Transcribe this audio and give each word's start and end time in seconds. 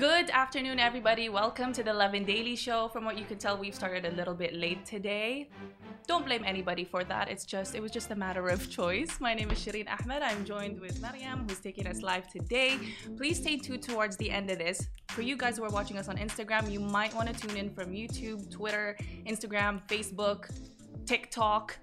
Good 0.00 0.30
afternoon, 0.30 0.78
everybody. 0.78 1.28
Welcome 1.28 1.74
to 1.74 1.82
the 1.82 1.92
Lovin 1.92 2.24
Daily 2.24 2.56
Show. 2.56 2.88
From 2.88 3.04
what 3.04 3.18
you 3.18 3.26
can 3.26 3.36
tell, 3.36 3.58
we've 3.58 3.74
started 3.74 4.06
a 4.06 4.16
little 4.16 4.32
bit 4.32 4.54
late 4.54 4.86
today. 4.86 5.50
Don't 6.06 6.24
blame 6.24 6.42
anybody 6.46 6.84
for 6.84 7.04
that. 7.04 7.28
It's 7.28 7.44
just 7.44 7.74
it 7.74 7.82
was 7.82 7.90
just 7.90 8.10
a 8.10 8.14
matter 8.14 8.48
of 8.48 8.70
choice. 8.70 9.20
My 9.20 9.34
name 9.34 9.50
is 9.50 9.58
Shireen 9.58 9.86
Ahmed. 9.90 10.22
I'm 10.22 10.46
joined 10.46 10.80
with 10.80 11.02
Mariam, 11.02 11.44
who's 11.46 11.60
taking 11.60 11.86
us 11.86 12.00
live 12.00 12.32
today. 12.32 12.78
Please 13.18 13.36
stay 13.36 13.58
tuned 13.58 13.82
towards 13.82 14.16
the 14.16 14.30
end 14.30 14.50
of 14.50 14.56
this. 14.56 14.88
For 15.10 15.20
you 15.20 15.36
guys 15.36 15.58
who 15.58 15.64
are 15.64 15.70
watching 15.70 15.98
us 15.98 16.08
on 16.08 16.16
Instagram, 16.16 16.72
you 16.72 16.80
might 16.80 17.14
want 17.14 17.28
to 17.28 17.46
tune 17.46 17.58
in 17.58 17.68
from 17.68 17.92
YouTube, 17.92 18.50
Twitter, 18.50 18.96
Instagram, 19.26 19.86
Facebook, 19.86 20.48
TikTok, 21.04 21.76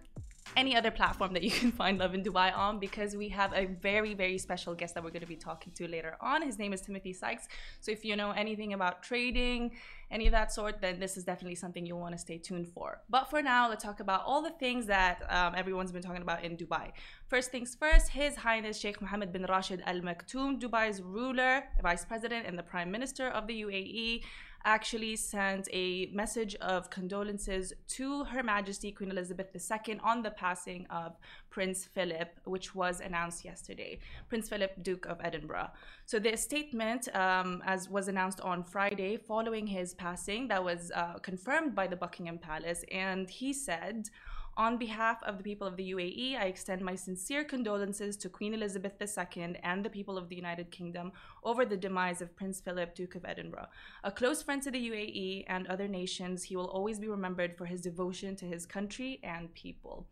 any 0.55 0.75
other 0.75 0.91
platform 0.91 1.33
that 1.33 1.43
you 1.43 1.51
can 1.51 1.71
find 1.71 1.99
Lovin 1.99 2.23
Dubai 2.23 2.55
on 2.55 2.79
because 2.79 3.15
we 3.15 3.29
have 3.29 3.53
a 3.53 3.65
very, 3.65 4.13
very 4.13 4.37
special 4.37 4.73
guest 4.73 4.95
that 4.95 5.03
we're 5.03 5.11
going 5.11 5.21
to 5.21 5.27
be 5.27 5.35
talking 5.35 5.73
to 5.73 5.87
later 5.87 6.17
on. 6.21 6.41
His 6.41 6.57
name 6.57 6.73
is 6.73 6.81
Timothy 6.81 7.13
Sykes. 7.13 7.47
So 7.79 7.91
if 7.91 8.05
you 8.05 8.15
know 8.15 8.31
anything 8.31 8.73
about 8.73 9.03
trading, 9.03 9.71
any 10.09 10.25
of 10.25 10.31
that 10.31 10.53
sort, 10.53 10.81
then 10.81 10.99
this 10.99 11.17
is 11.17 11.23
definitely 11.23 11.55
something 11.55 11.85
you'll 11.85 11.99
want 11.99 12.13
to 12.13 12.17
stay 12.17 12.37
tuned 12.37 12.67
for. 12.67 13.01
But 13.09 13.29
for 13.29 13.41
now, 13.41 13.69
let's 13.69 13.83
talk 13.83 13.99
about 13.99 14.23
all 14.25 14.41
the 14.41 14.51
things 14.51 14.85
that 14.85 15.21
um, 15.29 15.53
everyone's 15.55 15.91
been 15.91 16.01
talking 16.01 16.21
about 16.21 16.43
in 16.43 16.55
Dubai. 16.55 16.91
First 17.27 17.51
things 17.51 17.75
first, 17.75 18.09
His 18.09 18.35
Highness 18.35 18.79
Sheikh 18.79 19.01
Mohammed 19.01 19.33
bin 19.33 19.45
Rashid 19.49 19.83
Al 19.85 19.99
Maktoum, 19.99 20.61
Dubai's 20.61 21.01
ruler, 21.01 21.63
vice 21.81 22.05
president, 22.05 22.45
and 22.47 22.57
the 22.57 22.63
prime 22.63 22.89
minister 22.89 23.27
of 23.27 23.47
the 23.47 23.61
UAE, 23.63 24.23
actually 24.67 25.15
sent 25.15 25.69
a 25.71 26.07
message 26.07 26.53
of 26.55 26.89
condolences 26.89 27.71
to 27.87 28.25
Her 28.25 28.43
Majesty 28.43 28.91
Queen 28.91 29.09
Elizabeth 29.09 29.55
II 29.55 29.99
on 30.03 30.21
the 30.21 30.31
passing 30.31 30.85
of 30.89 31.15
Prince 31.49 31.85
Philip, 31.85 32.37
which 32.43 32.75
was 32.75 32.99
announced 32.99 33.45
yesterday. 33.45 33.97
Prince 34.27 34.49
Philip, 34.49 34.83
Duke 34.83 35.05
of 35.05 35.21
Edinburgh. 35.23 35.69
So 36.05 36.19
the 36.19 36.35
statement, 36.35 37.07
um, 37.15 37.63
as 37.65 37.89
was 37.89 38.09
announced 38.09 38.41
on 38.41 38.61
Friday 38.61 39.15
following 39.15 39.65
his 39.65 39.93
passing, 39.93 40.49
that 40.49 40.61
was 40.61 40.91
uh, 40.93 41.13
confirmed 41.19 41.73
by 41.73 41.87
the 41.87 41.95
Buckingham 41.95 42.37
Palace, 42.37 42.83
and 42.91 43.29
he 43.29 43.53
said. 43.53 44.09
On 44.57 44.75
behalf 44.75 45.21
of 45.21 45.37
the 45.37 45.43
people 45.43 45.67
of 45.67 45.77
the 45.77 45.91
UAE, 45.91 46.35
I 46.35 46.45
extend 46.45 46.81
my 46.81 46.95
sincere 46.95 47.43
condolences 47.43 48.17
to 48.17 48.27
Queen 48.27 48.55
Elizabeth 48.55 48.93
II 48.99 49.55
and 49.61 49.85
the 49.85 49.89
people 49.89 50.17
of 50.17 50.29
the 50.29 50.35
United 50.35 50.71
Kingdom 50.71 51.11
over 51.43 51.63
the 51.63 51.77
demise 51.77 52.23
of 52.23 52.35
Prince 52.35 52.59
Philip, 52.59 52.95
Duke 52.95 53.13
of 53.13 53.23
Edinburgh. 53.23 53.67
A 54.03 54.11
close 54.11 54.41
friend 54.41 54.59
to 54.63 54.71
the 54.71 54.89
UAE 54.89 55.43
and 55.47 55.67
other 55.67 55.87
nations, 55.87 56.41
he 56.41 56.55
will 56.55 56.69
always 56.69 56.97
be 56.99 57.07
remembered 57.07 57.55
for 57.55 57.67
his 57.67 57.81
devotion 57.81 58.35
to 58.37 58.45
his 58.45 58.65
country 58.65 59.19
and 59.21 59.53
people. 59.53 60.07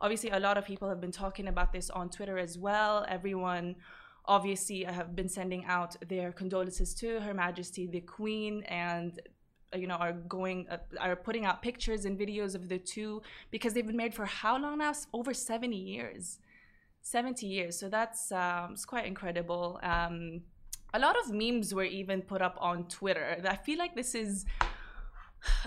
Obviously, 0.00 0.30
a 0.30 0.40
lot 0.40 0.56
of 0.56 0.64
people 0.64 0.88
have 0.88 1.02
been 1.02 1.12
talking 1.12 1.48
about 1.48 1.70
this 1.70 1.90
on 1.90 2.08
Twitter 2.08 2.38
as 2.38 2.56
well. 2.56 3.04
Everyone 3.06 3.76
obviously 4.24 4.84
have 4.84 5.14
been 5.14 5.28
sending 5.28 5.66
out 5.66 5.94
their 6.08 6.32
condolences 6.32 6.94
to 6.94 7.20
Her 7.20 7.34
Majesty 7.34 7.86
the 7.86 8.00
Queen 8.00 8.62
and 8.62 9.20
you 9.74 9.86
know 9.86 9.94
are 9.94 10.12
going 10.12 10.66
uh, 10.70 10.78
are 10.98 11.16
putting 11.16 11.44
out 11.44 11.62
pictures 11.62 12.04
and 12.04 12.18
videos 12.18 12.54
of 12.54 12.68
the 12.68 12.78
two 12.78 13.22
because 13.50 13.72
they've 13.72 13.86
been 13.86 13.96
married 13.96 14.14
for 14.14 14.26
how 14.26 14.58
long 14.58 14.78
now? 14.78 14.92
Over 15.12 15.34
70 15.34 15.76
years. 15.76 16.38
70 17.02 17.46
years. 17.46 17.78
So 17.78 17.88
that's 17.88 18.30
um, 18.32 18.72
it's 18.72 18.84
quite 18.84 19.06
incredible. 19.06 19.78
Um, 19.82 20.42
a 20.92 20.98
lot 20.98 21.16
of 21.18 21.32
memes 21.32 21.72
were 21.72 21.84
even 21.84 22.20
put 22.20 22.42
up 22.42 22.56
on 22.60 22.84
twitter. 22.84 23.40
I 23.48 23.56
feel 23.56 23.78
like 23.78 23.94
this 23.94 24.14
is 24.14 24.44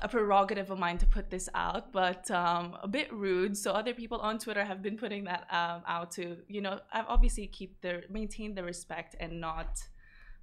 a 0.02 0.08
prerogative 0.08 0.70
of 0.70 0.80
mine 0.80 0.98
to 1.00 1.06
put 1.06 1.30
this 1.30 1.50
out, 1.56 1.92
but 1.92 2.30
um, 2.32 2.78
a 2.82 2.88
bit 2.88 3.12
rude. 3.12 3.58
So 3.58 3.72
other 3.72 3.94
people 3.94 4.20
on 4.20 4.38
Twitter 4.40 4.64
have 4.64 4.82
been 4.82 4.98
putting 4.98 5.24
that 5.26 5.48
um, 5.52 5.82
out 5.88 6.12
to, 6.12 6.38
you 6.48 6.62
know, 6.62 6.80
obviously 6.94 7.48
keep 7.48 7.82
their 7.82 8.04
maintain 8.10 8.56
the 8.56 8.64
respect 8.64 9.16
and 9.20 9.40
not 9.40 9.84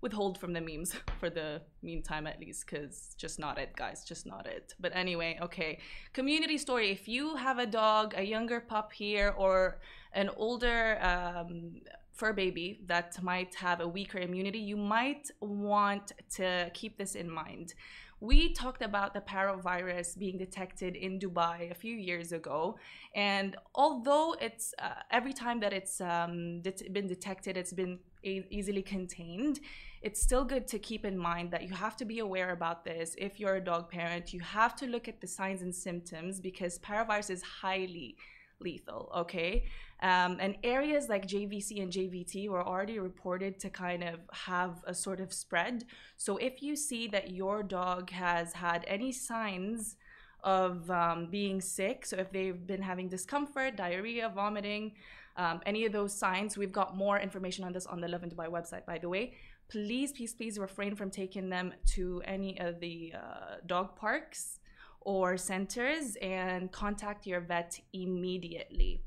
withhold 0.01 0.39
from 0.39 0.53
the 0.53 0.61
memes 0.61 0.95
for 1.21 1.31
the 1.31 1.61
meantime 1.83 2.27
at 2.27 2.41
least 2.41 2.67
because 2.67 3.15
just 3.19 3.39
not 3.39 3.59
it 3.59 3.75
guys 3.77 4.05
just 4.05 4.27
not 4.27 4.47
it. 4.47 4.75
But 4.81 4.93
anyway 4.95 5.39
okay. 5.43 5.79
Community 6.13 6.59
story. 6.59 6.91
If 6.91 7.09
you 7.09 7.37
have 7.37 7.59
a 7.59 7.67
dog 7.67 8.15
a 8.17 8.23
younger 8.23 8.61
pup 8.61 8.93
here 8.93 9.35
or 9.37 9.81
an 10.13 10.31
older 10.37 10.99
um, 11.03 11.81
fur 12.13 12.33
baby 12.33 12.81
that 12.87 13.21
might 13.23 13.55
have 13.55 13.81
a 13.81 13.89
weaker 13.89 14.19
immunity 14.19 14.59
you 14.59 14.77
might 14.77 15.31
want 15.41 16.13
to 16.29 16.71
keep 16.75 16.99
this 16.99 17.15
in 17.15 17.31
mind 17.31 17.73
we 18.21 18.53
talked 18.53 18.83
about 18.83 19.15
the 19.15 19.21
parvovirus 19.21 20.19
being 20.19 20.37
detected 20.37 20.95
in 20.95 21.19
Dubai 21.19 21.71
a 21.71 21.75
few 21.75 21.97
years 21.97 22.33
ago, 22.33 22.77
and 23.15 23.57
although 23.75 24.35
it's 24.41 24.75
uh, 24.79 25.01
every 25.11 25.33
time 25.33 25.61
that 25.61 25.73
it's 25.73 26.01
um, 26.01 26.61
det- 26.63 26.93
been 26.93 27.07
detected, 27.07 27.57
it's 27.57 27.73
been 27.73 27.99
e- 28.23 28.45
easily 28.51 28.83
contained 28.83 29.61
it's 30.03 30.21
still 30.21 30.45
good 30.45 30.67
to 30.69 30.79
keep 30.79 31.05
in 31.05 31.17
mind 31.19 31.51
that 31.51 31.63
you 31.69 31.75
have 31.75 31.97
to 31.97 32.05
be 32.07 32.21
aware 32.21 32.51
about 32.51 32.85
this. 32.85 33.15
If 33.19 33.39
you're 33.39 33.57
a 33.57 33.61
dog 33.61 33.91
parent, 33.91 34.33
you 34.33 34.41
have 34.41 34.75
to 34.77 34.87
look 34.87 35.09
at 35.09 35.21
the 35.21 35.27
signs 35.27 35.61
and 35.61 35.75
symptoms 35.75 36.41
because 36.41 36.79
parvovirus 36.79 37.29
is 37.31 37.43
highly 37.43 38.17
lethal, 38.61 39.11
okay? 39.17 39.65
Um, 40.03 40.39
and 40.41 40.57
areas 40.65 41.09
like 41.09 41.27
JVC 41.27 41.83
and 41.83 41.93
JVT 41.93 42.49
were 42.49 42.67
already 42.67 42.99
reported 42.99 43.59
to 43.61 43.71
kind 43.71 44.03
of 44.03 44.21
have 44.33 44.83
a 44.85 44.95
sort 44.95 45.21
of 45.21 45.33
spread. 45.33 45.85
So 46.17 46.37
if 46.39 46.63
you 46.63 46.75
see 46.77 47.07
that 47.09 47.33
your 47.33 47.63
dog 47.63 48.11
has 48.11 48.53
had 48.55 48.85
any 48.89 49.13
signs 49.13 49.97
of 50.43 50.91
um, 50.91 51.29
being 51.31 51.61
sick, 51.61 52.07
so 52.07 52.17
if 52.17 52.33
they've 52.33 52.67
been 52.67 52.83
having 52.83 53.09
discomfort, 53.09 53.77
diarrhea, 53.77 54.33
vomiting, 54.35 54.93
um, 55.37 55.61
any 55.67 55.85
of 55.85 55.93
those 55.93 56.15
signs, 56.15 56.57
we've 56.57 56.73
got 56.73 56.97
more 56.97 57.19
information 57.19 57.65
on 57.65 57.73
this 57.73 57.87
on 57.87 58.01
the 58.01 58.09
Love 58.09 58.23
Lovin 58.23 58.31
Dubai 58.31 58.49
website, 58.49 58.87
by 58.87 58.99
the 58.99 59.09
way 59.09 59.35
please, 59.71 60.13
please, 60.13 60.35
please 60.35 60.59
refrain 60.59 60.97
from 60.97 61.11
taking 61.11 61.49
them 61.49 61.73
to 61.87 62.21
any 62.25 62.61
of 62.61 62.81
the 62.81 63.15
uh, 63.15 63.57
dog 63.67 63.97
parks 63.97 64.59
or 65.01 65.37
centers 65.37 66.17
and 66.21 66.71
contact 66.73 67.27
your 67.27 67.41
vet 67.41 67.81
immediately. 67.93 69.03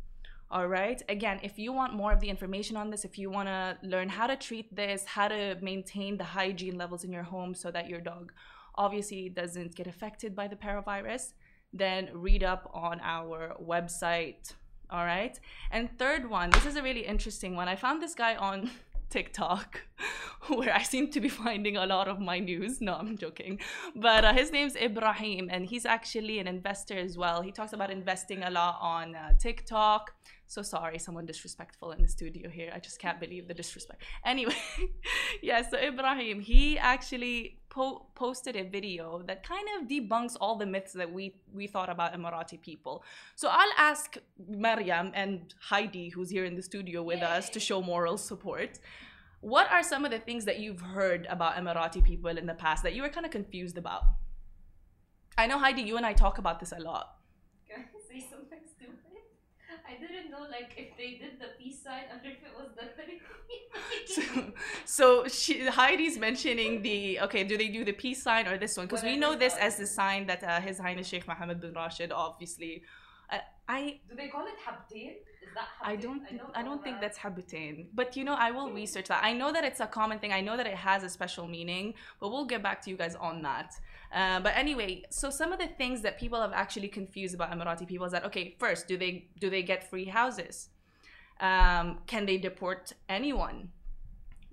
All 0.54 0.68
right. 0.68 1.02
Again, 1.10 1.40
if 1.42 1.58
you 1.58 1.74
want 1.74 1.96
more 1.96 2.14
of 2.14 2.20
the 2.20 2.30
information 2.30 2.78
on 2.78 2.92
this, 2.92 3.06
if 3.06 3.18
you 3.18 3.32
want 3.32 3.48
to 3.48 3.78
learn 3.82 4.08
how 4.08 4.28
to 4.28 4.36
treat 4.36 4.76
this, 4.76 5.04
how 5.04 5.28
to 5.28 5.58
maintain 5.62 6.18
the 6.18 6.24
hygiene 6.24 6.78
levels 6.78 7.04
in 7.04 7.12
your 7.12 7.24
home 7.24 7.56
so 7.56 7.72
that 7.72 7.90
your 7.90 8.00
dog 8.00 8.32
obviously 8.76 9.30
doesn't 9.30 9.76
get 9.76 9.88
affected 9.88 10.36
by 10.36 10.48
the 10.48 10.56
parvovirus, 10.56 11.34
then 11.74 12.10
read 12.14 12.44
up 12.44 12.70
on 12.72 13.00
our 13.02 13.56
website. 13.60 14.54
All 14.92 15.06
right. 15.06 15.40
And 15.72 15.90
third 15.98 16.30
one, 16.30 16.52
this 16.52 16.68
is 16.68 16.76
a 16.76 16.84
really 16.84 17.06
interesting 17.06 17.56
one. 17.56 17.68
I 17.68 17.76
found 17.76 18.02
this 18.02 18.14
guy 18.14 18.36
on 18.36 18.70
TikTok, 19.14 19.82
where 20.48 20.74
I 20.74 20.82
seem 20.82 21.12
to 21.12 21.22
be 21.22 21.30
finding 21.30 21.78
a 21.78 21.86
lot 21.86 22.08
of 22.08 22.20
my 22.20 22.40
news. 22.40 22.82
No, 22.82 22.96
I'm 22.96 23.16
joking. 23.16 23.60
But 23.96 24.26
uh, 24.26 24.34
his 24.34 24.52
name's 24.52 24.76
Ibrahim, 24.76 25.50
and 25.52 25.68
he's 25.68 25.86
actually 25.86 26.40
an 26.40 26.48
investor 26.48 26.98
as 26.98 27.16
well. 27.16 27.44
He 27.44 27.52
talks 27.52 27.74
about 27.74 27.92
investing 27.92 28.42
a 28.42 28.50
lot 28.50 28.78
on 28.82 29.16
uh, 29.16 29.34
TikTok. 29.38 30.12
So 30.54 30.62
sorry, 30.62 31.00
someone 31.00 31.26
disrespectful 31.26 31.94
in 31.94 32.04
the 32.04 32.08
studio 32.08 32.48
here. 32.48 32.72
I 32.76 32.78
just 32.78 33.00
can't 33.00 33.20
believe 33.20 33.48
the 33.48 33.56
disrespect. 33.56 34.04
Anyway, 34.24 34.56
yeah, 35.42 35.68
so 35.68 35.80
Ibrahim, 35.80 36.40
he 36.42 36.78
actually 36.78 37.58
po- 37.70 38.06
posted 38.14 38.56
a 38.56 38.62
video 38.62 39.24
that 39.26 39.42
kind 39.42 39.68
of 39.76 39.88
debunks 39.88 40.36
all 40.40 40.56
the 40.56 40.68
myths 40.68 40.94
that 40.94 41.12
we, 41.12 41.34
we 41.52 41.66
thought 41.66 41.90
about 41.90 42.14
Emirati 42.14 42.62
people. 42.62 43.04
So 43.36 43.48
I'll 43.50 43.76
ask 43.80 44.16
Mariam 44.48 45.12
and 45.16 45.52
Heidi, 45.60 46.10
who's 46.10 46.30
here 46.30 46.46
in 46.46 46.56
the 46.56 46.62
studio 46.62 47.02
with 47.02 47.22
Yay. 47.22 47.38
us, 47.38 47.50
to 47.50 47.60
show 47.60 47.82
moral 47.82 48.20
support. 48.20 48.78
What 49.42 49.72
are 49.72 49.82
some 49.82 50.06
of 50.06 50.12
the 50.12 50.20
things 50.20 50.46
that 50.46 50.60
you've 50.60 50.82
heard 50.82 51.26
about 51.32 51.56
Emirati 51.56 52.04
people 52.04 52.38
in 52.38 52.46
the 52.46 52.54
past 52.54 52.84
that 52.84 52.94
you 52.94 53.02
were 53.02 53.10
kind 53.10 53.26
of 53.26 53.32
confused 53.32 53.80
about? 53.80 54.04
I 55.36 55.48
know, 55.48 55.58
Heidi, 55.58 55.82
you 55.82 55.98
and 55.98 56.06
I 56.06 56.14
talk 56.14 56.38
about 56.38 56.60
this 56.60 56.74
a 56.74 56.80
lot. 56.80 57.16
Can 57.68 57.80
I 57.80 58.14
say 58.14 58.24
something 58.30 58.60
stupid? 58.70 59.04
I 59.86 60.00
didn't 60.00 60.32
know 60.32 60.46
like 60.50 60.72
if 60.78 60.96
they 60.98 61.20
did 61.24 61.40
the 61.40 61.50
peace 61.60 61.84
sign 61.84 62.04
or 62.12 62.18
if 62.24 62.40
it 62.48 62.54
was 62.58 62.70
the 62.76 62.84
so, 64.14 64.54
so 64.86 65.28
she, 65.28 65.68
Heidi's 65.68 66.18
mentioning 66.18 66.82
the 66.82 67.20
okay. 67.22 67.44
Do 67.44 67.58
they 67.58 67.68
do 67.68 67.84
the 67.84 67.92
peace 67.92 68.24
sign 68.24 68.48
or 68.48 68.58
this 68.58 68.78
one? 68.78 68.86
Because 68.86 69.04
we 69.04 69.18
know 69.18 69.36
this 69.36 69.56
as 69.58 69.78
the 69.78 69.88
sign 69.88 70.26
that 70.28 70.44
uh, 70.44 70.62
His 70.62 70.80
Highness 70.80 71.08
Sheikh 71.08 71.28
Mohammed 71.28 71.60
bin 71.62 71.74
Rashid 71.74 72.12
obviously. 72.12 72.84
Uh, 73.30 73.40
I 73.68 74.00
do 74.10 74.16
they 74.16 74.30
call 74.30 74.46
it 74.46 74.56
habtain? 74.66 75.16
I 75.82 75.96
don't 75.96 76.24
I 76.30 76.38
don't, 76.38 76.52
I 76.56 76.64
don't 76.64 76.84
think 76.84 77.02
that's 77.02 77.18
habitain. 77.18 77.88
But 77.94 78.16
you 78.16 78.24
know, 78.24 78.34
I 78.34 78.52
will 78.52 78.72
research 78.72 79.08
that. 79.08 79.24
I 79.24 79.34
know 79.34 79.52
that 79.52 79.64
it's 79.64 79.80
a 79.80 79.88
common 79.88 80.20
thing. 80.20 80.32
I 80.32 80.42
know 80.42 80.58
that 80.58 80.68
it 80.68 80.76
has 80.76 81.04
a 81.04 81.10
special 81.10 81.48
meaning, 81.48 81.94
but 82.20 82.30
we'll 82.30 82.46
get 82.46 82.64
back 82.64 82.82
to 82.84 82.90
you 82.90 82.98
guys 82.98 83.16
on 83.16 83.42
that. 83.44 83.76
Uh, 84.14 84.40
but 84.40 84.54
anyway, 84.56 85.04
so 85.10 85.30
some 85.30 85.52
of 85.52 85.60
the 85.60 85.68
things 85.68 86.02
that 86.02 86.20
people 86.20 86.40
have 86.40 86.54
actually 86.54 86.88
confused 86.88 87.34
about 87.36 87.52
Emirati 87.52 87.88
people 87.88 88.06
is 88.06 88.12
that 88.12 88.26
okay, 88.26 88.56
first, 88.60 88.88
do 88.88 88.98
they 88.98 89.28
do 89.40 89.50
they 89.50 89.64
get 89.64 89.90
free 89.90 90.06
houses? 90.06 90.70
Um, 91.40 92.00
can 92.08 92.26
they 92.26 92.38
deport 92.38 92.94
anyone? 93.10 93.70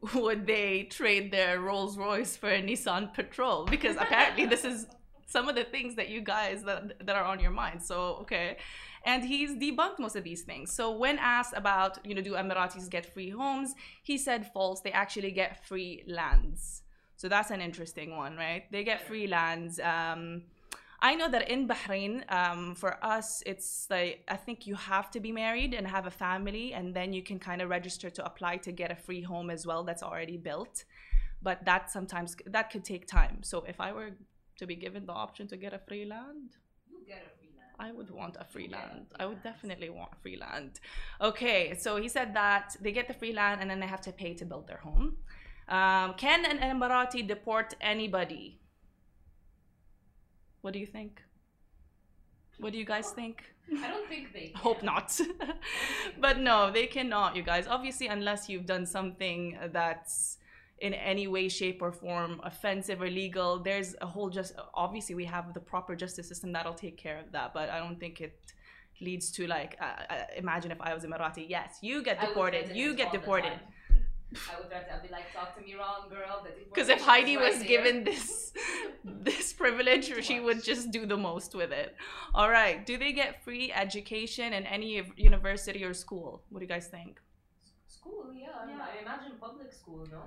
would 0.15 0.47
they 0.47 0.85
trade 0.85 1.31
their 1.31 1.61
Rolls 1.61 1.99
Royce 1.99 2.37
for 2.37 2.49
a 2.49 2.63
Nissan 2.63 3.13
Patrol? 3.13 3.67
Because 3.67 3.97
apparently 3.97 4.47
this 4.47 4.65
is 4.65 4.87
some 5.27 5.49
of 5.49 5.55
the 5.55 5.65
things 5.65 5.95
that 5.97 6.09
you 6.09 6.21
guys 6.21 6.65
that, 6.65 7.07
that 7.07 7.17
are 7.17 7.25
on 7.25 7.41
your 7.41 7.51
mind. 7.51 7.83
So 7.83 8.19
okay. 8.23 8.57
And 9.05 9.25
he's 9.25 9.53
debunked 9.53 9.99
most 9.99 10.17
of 10.17 10.25
these 10.25 10.43
things. 10.43 10.73
So 10.73 10.91
when 10.91 11.19
asked 11.19 11.55
about, 11.57 12.05
you 12.05 12.15
know, 12.15 12.21
do 12.21 12.33
Emiratis 12.35 12.89
get 12.91 13.07
free 13.07 13.31
homes, 13.31 13.75
he 14.03 14.19
said 14.19 14.53
false. 14.53 14.81
They 14.81 14.93
actually 14.93 15.31
get 15.31 15.65
free 15.67 16.05
lands. 16.07 16.83
So 17.17 17.29
that's 17.29 17.51
an 17.51 17.61
interesting 17.61 18.17
one, 18.17 18.37
right? 18.37 18.65
They 18.71 18.85
get 18.85 19.07
free 19.07 19.27
lands. 19.27 19.81
Um, 19.81 20.43
I 21.03 21.15
know 21.15 21.31
that 21.31 21.49
in 21.49 21.67
Bahrain, 21.67 22.31
um, 22.31 22.75
for 22.75 23.03
us, 23.03 23.43
it's 23.47 23.87
like 23.89 24.23
I 24.29 24.37
think 24.37 24.67
you 24.67 24.75
have 24.75 25.11
to 25.13 25.21
be 25.21 25.33
married 25.33 25.73
and 25.73 25.87
have 25.87 26.07
a 26.07 26.11
family, 26.11 26.75
and 26.75 26.95
then 26.95 27.13
you 27.15 27.23
can 27.23 27.39
kind 27.39 27.63
of 27.63 27.71
register 27.71 28.11
to 28.11 28.25
apply 28.25 28.59
to 28.59 28.73
get 28.73 28.91
a 28.91 28.97
free 28.97 29.23
home 29.23 29.49
as 29.49 29.67
well 29.67 29.83
that's 29.83 30.03
already 30.03 30.37
built. 30.37 30.85
But 31.43 31.65
that 31.65 31.91
sometimes 31.91 32.37
that 32.45 32.71
could 32.71 32.85
take 32.85 33.07
time. 33.07 33.43
So 33.43 33.65
if 33.67 33.81
I 33.81 33.93
were 33.93 34.11
to 34.59 34.67
be 34.67 34.77
given 34.77 35.07
the 35.07 35.13
option 35.13 35.49
to 35.49 35.57
get 35.57 35.73
a 35.73 35.79
free 35.79 36.05
land, 36.05 36.57
You 36.91 36.99
get 37.07 37.19
a 37.19 37.31
free 37.39 37.40
land. 37.40 37.40
I 37.81 37.93
would 37.93 38.11
want 38.11 38.37
a 38.39 38.45
free 38.45 38.69
Yeah, 38.71 38.77
land. 38.77 39.07
I 39.19 39.25
would 39.27 39.43
definitely 39.43 39.89
want 39.89 40.11
free 40.23 40.37
land. 40.37 40.73
Okay, 41.21 41.75
so 41.75 41.97
he 41.97 42.09
said 42.09 42.35
that 42.35 42.77
they 42.83 42.93
get 42.93 43.09
the 43.09 43.15
free 43.15 43.33
land 43.33 43.61
and 43.61 43.71
then 43.71 43.81
they 43.81 43.87
have 43.87 44.03
to 44.03 44.13
pay 44.13 44.35
to 44.35 44.45
build 44.45 44.69
their 44.69 44.83
home. 44.89 45.17
Um, 45.69 46.15
can 46.15 46.45
an 46.45 46.59
Emirati 46.59 47.27
deport 47.27 47.75
anybody? 47.81 48.61
What 50.61 50.75
do 50.75 50.79
you 50.79 50.87
think? 50.87 51.23
What 52.59 52.73
do 52.73 52.79
you 52.79 52.85
guys 52.85 53.11
think? 53.13 53.45
I 53.83 53.89
don't 53.89 54.07
think 54.09 54.35
they. 54.35 54.53
Hope 54.57 54.83
not. 54.83 55.19
but 56.21 56.39
no, 56.39 56.71
they 56.71 56.87
cannot, 56.87 57.35
you 57.35 57.43
guys. 57.43 57.67
Obviously, 57.67 58.09
unless 58.09 58.49
you've 58.49 58.67
done 58.67 58.85
something 58.85 59.57
that's 59.73 60.37
in 60.81 60.95
any 60.95 61.27
way, 61.29 61.49
shape, 61.49 61.83
or 61.83 61.93
form 61.93 62.41
offensive 62.43 63.03
or 63.03 63.11
legal. 63.11 63.59
there's 63.59 63.95
a 64.01 64.07
whole 64.07 64.31
just. 64.31 64.55
Obviously, 64.75 65.15
we 65.15 65.25
have 65.27 65.53
the 65.55 65.61
proper 65.61 65.95
justice 65.95 66.29
system 66.29 66.53
that'll 66.53 66.75
take 66.75 66.97
care 66.97 67.19
of 67.19 67.33
that. 67.33 67.53
But 67.55 67.69
I 67.71 67.79
don't 67.79 68.01
think 68.01 68.21
it 68.21 68.39
leads 69.01 69.31
to 69.33 69.47
like. 69.47 69.77
Uh, 69.81 69.85
uh, 69.85 70.25
imagine 70.37 70.71
if 70.71 70.81
I 70.81 70.95
was 70.95 71.05
Emirati. 71.05 71.45
Yes, 71.49 71.79
you 71.83 72.03
get 72.03 72.21
deported. 72.21 72.75
You 72.75 72.95
get 72.95 73.13
deported. 73.13 73.59
I 74.33 74.61
would 74.61 74.69
threaten. 74.69 74.89
I'd 74.95 75.03
be 75.03 75.13
like, 75.13 75.33
"Talk 75.35 75.57
to 75.57 75.63
me 75.63 75.75
wrong, 75.75 76.09
girl." 76.09 76.47
Because 76.73 76.89
if 76.89 77.01
Heidi 77.03 77.37
was 77.37 77.63
given 77.65 78.05
this 78.05 78.53
this 79.05 79.53
privilege, 79.53 80.07
she 80.25 80.39
would 80.41 80.63
just 80.63 80.91
do 80.93 81.05
the 81.05 81.17
most 81.17 81.55
with 81.55 81.73
it. 81.73 81.97
All 82.35 82.49
right. 82.49 82.87
Do 82.87 82.97
they 82.97 83.13
get 83.13 83.43
free 83.45 83.73
education 83.73 84.53
in 84.53 84.65
any 84.67 85.03
university 85.17 85.85
or 85.85 85.95
school? 85.95 86.43
What 86.49 86.61
do 86.61 86.65
you 86.65 86.69
guys 86.69 86.87
think? 86.87 87.21
school, 88.01 88.33
yeah, 88.33 88.47
Yeah. 88.69 88.87
I 88.91 89.03
imagine 89.03 89.33
public 89.39 89.73
school, 89.73 90.07
no. 90.11 90.23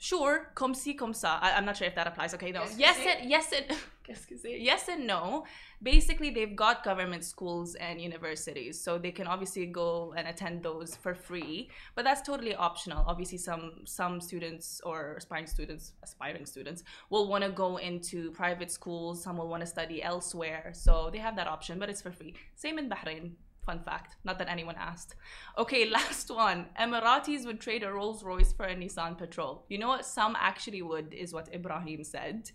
Sure, 0.00 0.50
comme 0.54 0.74
si, 0.74 0.94
comme 0.94 1.12
ça. 1.12 1.40
I, 1.42 1.54
I'm 1.56 1.64
not 1.64 1.76
sure 1.76 1.88
if 1.88 1.94
that 1.96 2.06
applies. 2.06 2.32
Okay, 2.34 2.52
no. 2.52 2.62
Yes 2.76 2.98
and 3.04 3.28
yes 3.28 3.52
and 3.52 3.76
qu'est-ce 4.04 4.26
que 4.26 4.36
c'est? 4.36 4.56
yes 4.60 4.88
and 4.88 5.08
no. 5.08 5.44
Basically, 5.82 6.30
they've 6.30 6.54
got 6.54 6.84
government 6.84 7.24
schools 7.24 7.74
and 7.74 8.00
universities, 8.00 8.80
so 8.80 8.96
they 8.96 9.10
can 9.10 9.26
obviously 9.26 9.66
go 9.66 10.14
and 10.16 10.28
attend 10.28 10.62
those 10.62 10.94
for 10.94 11.14
free. 11.14 11.68
But 11.96 12.04
that's 12.04 12.22
totally 12.22 12.54
optional. 12.54 13.04
Obviously, 13.08 13.38
some 13.38 13.82
some 13.86 14.20
students 14.20 14.80
or 14.84 15.16
aspiring 15.18 15.48
students, 15.48 15.94
aspiring 16.04 16.46
students, 16.46 16.84
will 17.10 17.28
want 17.28 17.42
to 17.42 17.50
go 17.50 17.78
into 17.78 18.30
private 18.30 18.70
schools. 18.70 19.24
Some 19.24 19.36
will 19.36 19.48
want 19.48 19.62
to 19.62 19.66
study 19.66 20.00
elsewhere, 20.00 20.70
so 20.74 21.10
they 21.12 21.18
have 21.18 21.34
that 21.34 21.48
option. 21.48 21.80
But 21.80 21.90
it's 21.90 22.02
for 22.02 22.12
free. 22.12 22.34
Same 22.54 22.78
in 22.78 22.88
Bahrain. 22.88 23.32
Fun 23.68 23.80
fact. 23.90 24.16
Not 24.24 24.38
that 24.38 24.48
anyone 24.48 24.76
asked. 24.90 25.14
Okay, 25.62 25.82
last 25.98 26.30
one. 26.30 26.60
Emiratis 26.80 27.44
would 27.44 27.60
trade 27.60 27.82
a 27.82 27.92
Rolls 27.92 28.20
Royce 28.30 28.50
for 28.58 28.64
a 28.64 28.74
Nissan 28.74 29.18
Patrol. 29.18 29.52
You 29.68 29.76
know 29.80 29.88
what? 29.94 30.06
Some 30.06 30.34
actually 30.50 30.80
would, 30.90 31.12
is 31.12 31.34
what 31.36 31.46
Ibrahim 31.54 32.02
said. 32.02 32.50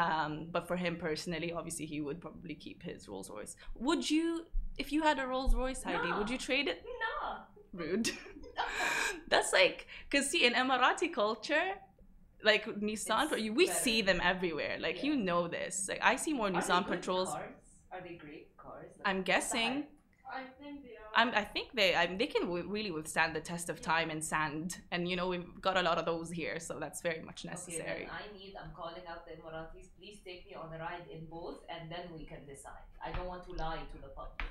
Um, 0.00 0.48
but 0.50 0.66
for 0.66 0.76
him 0.84 0.96
personally, 0.96 1.52
obviously, 1.52 1.86
he 1.86 2.00
would 2.00 2.20
probably 2.20 2.56
keep 2.66 2.82
his 2.82 3.08
Rolls 3.08 3.30
Royce. 3.30 3.54
Would 3.76 4.10
you, 4.10 4.46
if 4.78 4.90
you 4.90 5.00
had 5.02 5.20
a 5.20 5.26
Rolls 5.28 5.54
Royce, 5.54 5.82
Heidi, 5.84 6.10
No. 6.10 6.18
would 6.18 6.28
you 6.34 6.38
trade 6.38 6.66
it? 6.66 6.84
No. 7.04 7.36
Rude. 7.72 8.10
That's 9.28 9.52
like, 9.52 9.86
because 10.10 10.28
see, 10.30 10.44
in 10.44 10.54
Emirati 10.54 11.12
culture, 11.12 11.66
like 12.42 12.64
Nissan, 12.66 13.30
It's 13.32 13.50
we 13.60 13.66
better. 13.66 13.78
see 13.78 14.02
them 14.02 14.20
everywhere. 14.32 14.76
Like, 14.80 14.96
Yeah. 14.96 15.10
you 15.10 15.16
know 15.28 15.46
this. 15.46 15.86
Like, 15.88 16.00
I 16.02 16.16
see 16.16 16.32
more 16.32 16.48
Are 16.48 16.50
Nissan 16.50 16.84
Patrols. 16.86 17.28
Cars? 17.28 17.44
Are 17.92 18.00
they 18.06 18.14
great 18.14 18.48
cars? 18.56 18.90
Like, 18.98 19.06
I'm 19.08 19.22
guessing. 19.22 19.84
Hype? 20.28 20.46
I 20.58 20.62
think 20.62 20.82
they 20.84 20.90
are. 20.90 21.12
I'm, 21.20 21.30
I 21.34 21.44
think 21.54 21.68
they 21.74 21.94
I 21.94 22.06
they 22.20 22.26
can 22.26 22.42
w- 22.42 22.68
really 22.68 22.90
withstand 22.90 23.34
the 23.34 23.40
test 23.40 23.68
of 23.70 23.80
time 23.80 24.08
and 24.10 24.22
sand, 24.24 24.78
and 24.92 25.08
you 25.08 25.16
know 25.16 25.28
we've 25.28 25.50
got 25.60 25.76
a 25.76 25.82
lot 25.82 25.98
of 25.98 26.04
those 26.04 26.30
here, 26.30 26.60
so 26.60 26.78
that's 26.78 27.00
very 27.00 27.22
much 27.28 27.44
necessary. 27.44 28.04
then 28.06 28.18
I 28.22 28.38
need. 28.38 28.54
I'm 28.62 28.70
calling 28.80 29.06
out 29.10 29.26
the 29.26 29.32
Emiratis. 29.32 29.86
Please 29.98 30.18
take 30.24 30.46
me 30.48 30.54
on 30.54 30.68
a 30.74 30.78
ride 30.78 31.06
in 31.12 31.26
both, 31.26 31.58
and 31.68 31.90
then 31.90 32.04
we 32.16 32.24
can 32.24 32.42
decide. 32.46 32.84
I 33.04 33.10
don't 33.12 33.26
want 33.26 33.44
to 33.48 33.52
lie 33.52 33.82
to 33.92 33.98
the 34.04 34.08
public. 34.08 34.42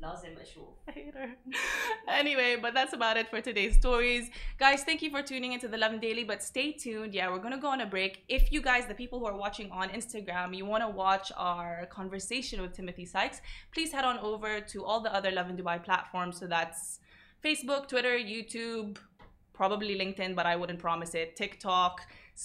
لازم 0.00 0.38
اشوف 0.40 0.68
anyway 2.20 2.56
but 2.62 2.72
that's 2.74 2.94
about 2.98 3.16
it 3.16 3.28
for 3.28 3.40
today's 3.40 3.74
stories. 3.82 4.24
Guys 4.58 4.82
thank 4.88 5.00
you 5.04 5.10
for 5.10 5.22
tuning 5.30 5.52
into 5.56 5.68
the 5.68 5.76
Lovin 5.76 6.00
Daily 6.00 6.24
but 6.24 6.42
stay 6.42 6.72
tuned. 6.72 7.12
Yeah 7.14 7.28
we're 7.30 7.44
gonna 7.46 7.64
go 7.66 7.70
on 7.76 7.80
a 7.82 7.90
break. 7.96 8.12
If 8.28 8.44
you 8.54 8.60
guys 8.70 8.84
the 8.92 8.98
people 9.02 9.18
who 9.20 9.26
are 9.32 9.38
watching 9.46 9.68
on 9.80 9.86
instagram 10.00 10.48
you 10.58 10.64
want 10.72 10.82
to 10.86 10.90
watch 11.04 11.26
our 11.36 11.86
conversation 11.98 12.56
with 12.62 12.72
timothy 12.72 13.06
sykes 13.14 13.38
please 13.74 13.90
head 13.92 14.06
on 14.10 14.18
over 14.30 14.52
to 14.72 14.84
all 14.88 15.00
the 15.06 15.12
other 15.18 15.30
Lovin 15.38 15.56
Dubai 15.60 15.76
platforms. 15.88 16.34
So 16.40 16.46
that's 16.56 17.00
facebook 17.44 17.82
twitter 17.92 18.16
youtube 18.34 18.96
probably 19.60 19.94
linkedin 20.02 20.32
but 20.38 20.46
i 20.52 20.54
wouldn't 20.60 20.80
promise 20.88 21.12
it. 21.22 21.36
Tiktok 21.36 21.94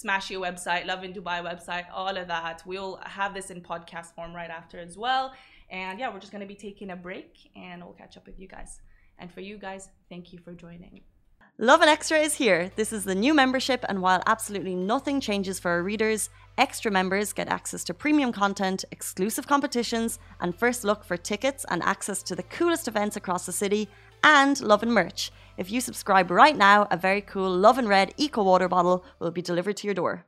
smash 0.02 0.30
your 0.30 0.42
website 0.48 0.84
Lovin 0.90 1.12
Dubai 1.18 1.38
website 1.50 1.86
all 1.98 2.14
of 2.22 2.26
that. 2.28 2.62
We'll 2.66 2.96
have 3.18 3.32
this 3.32 3.48
in 3.54 3.62
podcast 3.62 4.08
form 4.16 4.32
right 4.40 4.50
after 4.60 4.78
as 4.78 4.94
well. 4.98 5.32
And 5.70 5.98
yeah, 5.98 6.12
we're 6.12 6.20
just 6.20 6.32
gonna 6.32 6.46
be 6.46 6.54
taking 6.54 6.90
a 6.90 6.96
break 6.96 7.50
and 7.56 7.82
we'll 7.82 7.94
catch 7.94 8.16
up 8.16 8.26
with 8.26 8.38
you 8.38 8.48
guys. 8.48 8.80
And 9.18 9.32
for 9.32 9.40
you 9.40 9.58
guys, 9.58 9.88
thank 10.08 10.32
you 10.32 10.38
for 10.38 10.52
joining. 10.52 11.00
Lovin 11.58 11.88
Extra 11.88 12.18
is 12.18 12.34
here. 12.34 12.70
This 12.76 12.92
is 12.92 13.04
the 13.04 13.14
new 13.14 13.32
membership, 13.32 13.82
and 13.88 14.02
while 14.02 14.22
absolutely 14.26 14.74
nothing 14.74 15.22
changes 15.22 15.58
for 15.58 15.70
our 15.70 15.82
readers, 15.82 16.28
extra 16.58 16.90
members 16.90 17.32
get 17.32 17.48
access 17.48 17.82
to 17.84 17.94
premium 17.94 18.30
content, 18.30 18.84
exclusive 18.90 19.46
competitions, 19.46 20.18
and 20.40 20.54
first 20.54 20.84
look 20.84 21.02
for 21.02 21.16
tickets 21.16 21.64
and 21.70 21.82
access 21.82 22.22
to 22.24 22.36
the 22.36 22.42
coolest 22.42 22.88
events 22.88 23.16
across 23.16 23.46
the 23.46 23.52
city, 23.52 23.88
and 24.22 24.60
Lovin 24.60 24.90
merch. 24.90 25.32
If 25.56 25.72
you 25.72 25.80
subscribe 25.80 26.30
right 26.30 26.54
now, 26.54 26.88
a 26.90 26.96
very 26.98 27.22
cool 27.22 27.50
Lovin 27.50 27.88
Red 27.88 28.12
Eco 28.18 28.42
Water 28.42 28.68
bottle 28.68 29.02
will 29.18 29.30
be 29.30 29.40
delivered 29.40 29.78
to 29.78 29.86
your 29.86 29.94
door. 29.94 30.26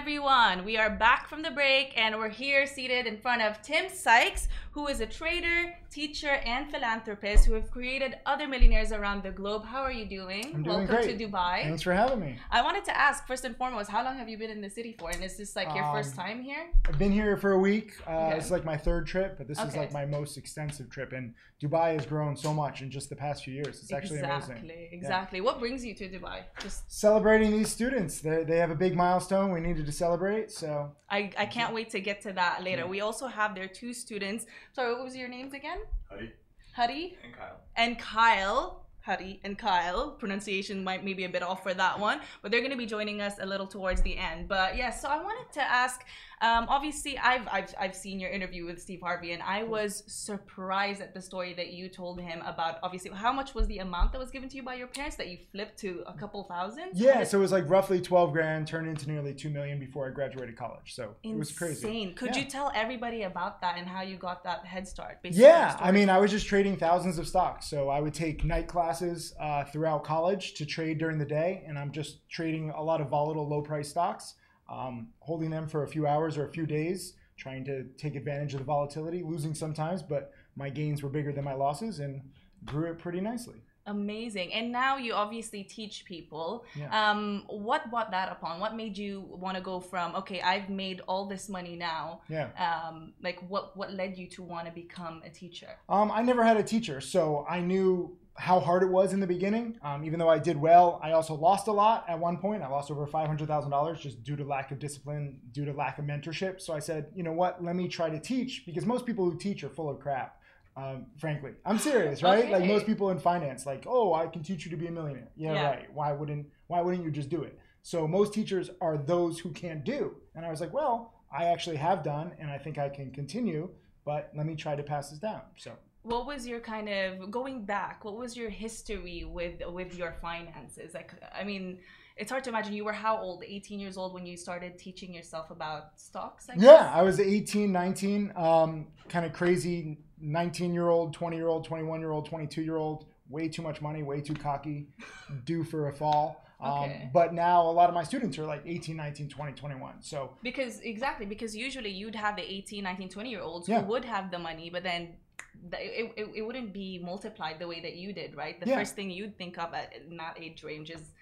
Everyone, 0.00 0.66
we 0.66 0.76
are 0.76 0.90
back 0.90 1.26
from 1.26 1.40
the 1.40 1.50
break 1.50 1.94
and 1.96 2.14
we're 2.18 2.28
here 2.28 2.66
seated 2.66 3.06
in 3.06 3.16
front 3.16 3.40
of 3.40 3.62
Tim 3.62 3.88
Sykes, 3.88 4.46
who 4.72 4.88
is 4.88 5.00
a 5.00 5.06
trader, 5.06 5.74
teacher, 5.90 6.34
and 6.44 6.70
philanthropist 6.70 7.46
who 7.46 7.54
have 7.54 7.70
created 7.70 8.14
other 8.26 8.46
millionaires 8.46 8.92
around 8.92 9.22
the 9.22 9.30
globe. 9.30 9.64
How 9.64 9.80
are 9.80 9.90
you 9.90 10.04
doing? 10.04 10.44
I'm 10.54 10.62
doing 10.62 10.86
Welcome 10.86 10.96
great. 10.96 11.18
to 11.18 11.26
Dubai. 11.26 11.62
Thanks 11.62 11.80
for 11.80 11.94
having 11.94 12.20
me. 12.20 12.36
I 12.50 12.60
wanted 12.62 12.84
to 12.84 12.94
ask 12.96 13.26
first 13.26 13.46
and 13.46 13.56
foremost, 13.56 13.88
how 13.88 14.04
long 14.04 14.18
have 14.18 14.28
you 14.28 14.36
been 14.36 14.50
in 14.50 14.60
the 14.60 14.68
city 14.68 14.94
for? 14.98 15.08
And 15.10 15.24
is 15.24 15.38
this 15.38 15.56
like 15.56 15.74
your 15.74 15.84
first 15.94 16.12
Um, 16.18 16.26
time 16.26 16.42
here? 16.42 16.66
I've 16.86 16.98
been 16.98 17.12
here 17.12 17.38
for 17.38 17.52
a 17.52 17.58
week. 17.58 17.94
Uh, 18.06 18.10
Okay. 18.26 18.36
It's 18.36 18.50
like 18.50 18.66
my 18.66 18.76
third 18.76 19.06
trip, 19.06 19.38
but 19.38 19.48
this 19.48 19.58
is 19.58 19.74
like 19.76 19.92
my 19.92 20.04
most 20.04 20.36
extensive 20.36 20.90
trip. 20.90 21.12
And 21.14 21.32
Dubai 21.62 21.94
has 21.94 22.04
grown 22.04 22.36
so 22.36 22.52
much 22.52 22.82
in 22.82 22.90
just 22.90 23.08
the 23.08 23.16
past 23.16 23.44
few 23.44 23.54
years. 23.54 23.80
It's 23.82 23.92
actually 23.92 24.18
exactly, 24.18 24.56
amazing. 24.56 24.70
exactly. 24.74 24.98
Exactly. 24.98 25.40
What 25.40 25.58
brings 25.58 25.82
you 25.86 25.94
to 25.94 26.04
Dubai? 26.06 26.38
Just 26.60 26.78
Celebrating 26.92 27.50
these 27.50 27.70
students, 27.70 28.20
they 28.20 28.44
they 28.44 28.58
have 28.58 28.70
a 28.70 28.74
big 28.86 28.94
milestone 28.94 29.52
we 29.52 29.60
needed 29.60 29.85
to 29.85 29.85
celebrate. 29.92 30.50
So 30.50 30.92
I, 31.10 31.30
I 31.38 31.46
can't 31.46 31.74
wait 31.74 31.90
to 31.90 32.00
get 32.00 32.20
to 32.22 32.32
that 32.32 32.62
later. 32.62 32.82
Yeah. 32.82 32.88
We 32.88 33.00
also 33.00 33.26
have 33.26 33.54
their 33.54 33.68
two 33.68 33.92
students. 33.92 34.46
Sorry, 34.72 34.94
what 34.94 35.04
was 35.04 35.16
your 35.16 35.28
names 35.28 35.54
again? 35.54 35.78
Huddy 36.10 36.32
Hari 36.74 37.16
and 37.24 37.34
Kyle. 37.34 37.60
and 37.76 37.98
Kyle. 37.98 38.82
Huddy 39.00 39.40
and 39.44 39.56
Kyle. 39.56 40.10
Pronunciation 40.10 40.82
might 40.82 41.04
maybe 41.04 41.24
a 41.24 41.28
bit 41.28 41.42
off 41.42 41.62
for 41.62 41.72
that 41.72 41.98
one, 42.00 42.20
but 42.42 42.50
they're 42.50 42.60
going 42.60 42.72
to 42.72 42.76
be 42.76 42.86
joining 42.86 43.20
us 43.20 43.34
a 43.40 43.46
little 43.46 43.66
towards 43.66 44.02
the 44.02 44.16
end. 44.16 44.48
But 44.48 44.76
yeah, 44.76 44.90
so 44.90 45.08
I 45.08 45.22
wanted 45.22 45.52
to 45.54 45.62
ask. 45.62 46.04
Um, 46.42 46.66
obviously, 46.68 47.16
I've, 47.18 47.48
I've 47.50 47.74
I've 47.80 47.94
seen 47.94 48.20
your 48.20 48.30
interview 48.30 48.66
with 48.66 48.80
Steve 48.80 49.00
Harvey, 49.02 49.32
and 49.32 49.42
I 49.42 49.62
was 49.62 50.04
surprised 50.06 51.00
at 51.00 51.14
the 51.14 51.22
story 51.22 51.54
that 51.54 51.72
you 51.72 51.88
told 51.88 52.20
him 52.20 52.42
about. 52.44 52.76
Obviously, 52.82 53.10
how 53.10 53.32
much 53.32 53.54
was 53.54 53.66
the 53.68 53.78
amount 53.78 54.12
that 54.12 54.18
was 54.18 54.30
given 54.30 54.48
to 54.50 54.56
you 54.56 54.62
by 54.62 54.74
your 54.74 54.86
parents 54.86 55.16
that 55.16 55.28
you 55.28 55.38
flipped 55.50 55.78
to 55.80 56.02
a 56.06 56.12
couple 56.12 56.44
thousand? 56.44 56.90
yeah, 56.92 57.24
so 57.24 57.38
it 57.38 57.40
was 57.40 57.52
like 57.52 57.68
roughly 57.68 58.00
12 58.02 58.32
grand, 58.32 58.66
turned 58.66 58.86
into 58.86 59.10
nearly 59.10 59.32
2 59.32 59.48
million 59.48 59.78
before 59.78 60.06
I 60.06 60.10
graduated 60.10 60.56
college. 60.56 60.94
So 60.94 61.14
it 61.22 61.34
was 61.36 61.50
crazy. 61.52 61.86
Insane. 61.86 62.14
Could 62.14 62.36
Yeah. 62.36 62.42
you 62.42 62.48
tell 62.50 62.70
everybody 62.74 63.22
about 63.22 63.60
that 63.62 63.78
and 63.78 63.88
how 63.88 64.02
you 64.02 64.16
got 64.16 64.44
that 64.44 64.66
head 64.66 64.86
start? 64.86 65.22
based 65.22 65.36
on 65.36 65.40
your 65.40 65.48
Yeah, 65.50 65.76
I 65.80 65.90
mean, 65.90 66.10
I 66.10 66.18
was 66.18 66.30
just 66.30 66.46
trading 66.46 66.76
thousands 66.76 67.18
of 67.18 67.26
stocks. 67.26 67.66
So 67.70 67.88
I 67.88 68.00
would 68.00 68.12
take 68.12 68.44
night 68.44 68.68
classes 68.68 69.34
uh, 69.40 69.64
throughout 69.64 70.04
college 70.04 70.52
to 70.54 70.66
trade 70.66 70.98
during 70.98 71.18
the 71.18 71.24
day, 71.24 71.64
and 71.66 71.78
I'm 71.78 71.92
just 71.92 72.28
trading 72.28 72.70
a 72.70 72.82
lot 72.82 73.00
of 73.00 73.08
volatile, 73.08 73.48
low 73.48 73.62
price 73.62 73.88
stocks, 73.88 74.34
um, 74.68 75.08
holding 75.20 75.50
them 75.50 75.68
for 75.68 75.82
a 75.82 75.88
few 75.88 76.06
hours 76.06 76.36
or 76.36 76.46
a 76.46 76.50
few 76.50 76.66
days, 76.66 77.14
trying 77.36 77.64
to 77.64 77.84
take 77.98 78.14
advantage 78.16 78.54
of 78.54 78.60
the 78.60 78.64
volatility, 78.64 79.22
losing 79.22 79.54
sometimes, 79.54 80.02
but 80.02 80.32
my 80.56 80.70
gains 80.70 81.02
were 81.02 81.10
bigger 81.10 81.32
than 81.32 81.44
my 81.44 81.54
losses 81.54 82.00
and 82.00 82.22
grew 82.64 82.90
it 82.90 82.98
pretty 82.98 83.20
nicely. 83.20 83.62
Amazing. 83.88 84.52
And 84.52 84.72
now 84.72 84.96
you 84.96 85.14
obviously 85.14 85.62
teach 85.62 86.04
people. 86.04 86.64
Yeah. 86.74 87.10
Um, 87.10 87.44
what 87.46 87.88
brought 87.88 88.10
that 88.10 88.32
upon? 88.32 88.58
What 88.58 88.74
made 88.74 88.98
you 88.98 89.20
want 89.30 89.56
to 89.56 89.62
go 89.62 89.78
from 89.78 90.16
okay, 90.16 90.40
I've 90.40 90.68
made 90.68 91.02
all 91.06 91.26
this 91.26 91.48
money 91.48 91.76
now. 91.76 92.22
Yeah. 92.28 92.48
Um, 92.58 93.12
like 93.22 93.38
what 93.48 93.76
what 93.76 93.92
led 93.92 94.18
you 94.18 94.26
to 94.30 94.42
want 94.42 94.66
to 94.66 94.72
become 94.72 95.22
a 95.24 95.30
teacher? 95.30 95.68
Um, 95.88 96.10
I 96.10 96.22
never 96.22 96.42
had 96.42 96.56
a 96.56 96.64
teacher, 96.64 97.00
so 97.00 97.46
I 97.48 97.60
knew 97.60 98.18
how 98.38 98.60
hard 98.60 98.82
it 98.82 98.88
was 98.90 99.12
in 99.12 99.20
the 99.20 99.26
beginning. 99.26 99.78
Um, 99.82 100.04
even 100.04 100.18
though 100.18 100.28
I 100.28 100.38
did 100.38 100.56
well, 100.56 101.00
I 101.02 101.12
also 101.12 101.34
lost 101.34 101.68
a 101.68 101.72
lot 101.72 102.04
at 102.08 102.18
one 102.18 102.36
point. 102.36 102.62
I 102.62 102.68
lost 102.68 102.90
over 102.90 103.06
$500,000 103.06 103.98
just 104.00 104.22
due 104.22 104.36
to 104.36 104.44
lack 104.44 104.70
of 104.70 104.78
discipline, 104.78 105.38
due 105.52 105.64
to 105.64 105.72
lack 105.72 105.98
of 105.98 106.04
mentorship. 106.04 106.60
So 106.60 106.74
I 106.74 106.78
said, 106.80 107.06
you 107.14 107.22
know 107.22 107.32
what, 107.32 107.62
let 107.64 107.76
me 107.76 107.88
try 107.88 108.10
to 108.10 108.18
teach 108.20 108.64
because 108.66 108.84
most 108.86 109.06
people 109.06 109.24
who 109.24 109.38
teach 109.38 109.64
are 109.64 109.68
full 109.70 109.88
of 109.88 110.00
crap. 110.00 110.40
Um, 110.76 111.06
frankly, 111.16 111.52
I'm 111.64 111.78
serious, 111.78 112.22
right? 112.30 112.50
Like 112.50 112.66
most 112.66 112.84
people 112.84 113.08
in 113.10 113.18
finance, 113.18 113.64
like, 113.64 113.84
oh, 113.86 114.12
I 114.12 114.26
can 114.26 114.42
teach 114.42 114.64
you 114.66 114.70
to 114.70 114.76
be 114.76 114.86
a 114.86 114.90
millionaire. 114.90 115.28
Yeah, 115.34 115.54
Yeah. 115.54 115.70
right. 115.70 115.94
Why 115.94 116.12
wouldn't 116.12 116.46
Why 116.66 116.82
wouldn't 116.82 117.02
you 117.04 117.10
just 117.10 117.30
do 117.30 117.42
it? 117.42 117.58
So 117.82 118.06
most 118.06 118.34
teachers 118.34 118.68
are 118.80 118.98
those 118.98 119.38
who 119.38 119.50
can't 119.52 119.84
do. 119.84 120.16
And 120.34 120.44
I 120.44 120.50
was 120.50 120.60
like, 120.60 120.74
well, 120.74 121.14
I 121.32 121.44
actually 121.46 121.76
have 121.76 122.02
done, 122.02 122.32
and 122.38 122.50
I 122.50 122.58
think 122.58 122.76
I 122.76 122.88
can 122.90 123.10
continue. 123.12 123.70
But 124.04 124.30
let 124.36 124.44
me 124.44 124.54
try 124.54 124.76
to 124.76 124.82
pass 124.82 125.08
this 125.10 125.18
down. 125.18 125.40
So 125.56 125.72
What 126.06 126.26
was 126.26 126.46
your 126.46 126.60
kind 126.60 126.88
of 126.88 127.30
going 127.30 127.64
back? 127.64 128.04
What 128.04 128.16
was 128.16 128.36
your 128.36 128.48
history 128.48 129.24
with 129.24 129.60
with 129.78 129.94
your 129.96 130.12
finances? 130.22 130.94
Like, 130.94 131.12
I 131.38 131.42
mean, 131.42 131.78
it's 132.16 132.30
hard 132.30 132.44
to 132.44 132.50
imagine. 132.50 132.72
You 132.74 132.84
were 132.84 132.92
how 132.92 133.18
old? 133.18 133.42
18 133.44 133.80
years 133.80 133.96
old 133.96 134.14
when 134.14 134.24
you 134.24 134.36
started 134.36 134.78
teaching 134.78 135.12
yourself 135.12 135.50
about 135.50 135.98
stocks. 135.98 136.48
I 136.48 136.54
guess? 136.54 136.62
Yeah, 136.64 136.92
I 136.94 137.02
was 137.02 137.18
18, 137.18 137.72
19, 137.72 138.32
um, 138.36 138.86
kind 139.08 139.26
of 139.26 139.32
crazy 139.32 139.98
19 140.20 140.72
year 140.72 140.88
old, 140.88 141.12
20 141.12 141.36
year 141.36 141.48
old, 141.48 141.64
21 141.64 142.00
year 142.00 142.10
old, 142.12 142.26
22 142.26 142.62
year 142.62 142.76
old, 142.76 143.06
way 143.28 143.48
too 143.48 143.62
much 143.62 143.82
money, 143.82 144.02
way 144.02 144.20
too 144.20 144.34
cocky, 144.34 144.86
due 145.44 145.64
for 145.64 145.88
a 145.88 145.92
fall. 145.92 146.42
Um, 146.60 146.72
Okay. 146.84 147.10
But 147.12 147.34
now 147.34 147.62
a 147.62 147.74
lot 147.80 147.88
of 147.90 147.94
my 147.94 148.04
students 148.04 148.38
are 148.38 148.46
like 148.46 148.62
18, 148.64 148.96
19, 148.96 149.28
20, 149.28 149.52
21. 149.52 149.94
So 150.00 150.30
Because 150.42 150.80
exactly, 150.80 151.26
because 151.26 151.54
usually 151.54 151.90
you'd 151.90 152.14
have 152.14 152.36
the 152.36 152.42
18, 152.42 152.82
19, 152.82 153.08
20 153.10 153.30
year 153.30 153.40
olds 153.42 153.68
Yeah. 153.68 153.80
who 153.82 153.88
would 153.88 154.04
have 154.06 154.30
the 154.30 154.38
money, 154.38 154.70
but 154.70 154.82
then 154.82 155.02
the, 155.02 155.25
it, 155.72 156.12
it, 156.16 156.30
it 156.36 156.42
wouldn't 156.42 156.72
be 156.72 156.98
multiplied 156.98 157.58
the 157.58 157.66
way 157.68 157.80
that 157.80 157.96
you 157.96 158.12
did, 158.12 158.36
right? 158.36 158.58
The 158.60 158.68
Yeah. 158.68 158.78
first 158.78 158.94
thing 158.94 159.10
you'd 159.10 159.36
think 159.38 159.58
of 159.58 159.72
at 159.74 159.92
that 160.18 160.36
age 160.40 160.62
range 160.62 160.90
is 160.90 161.12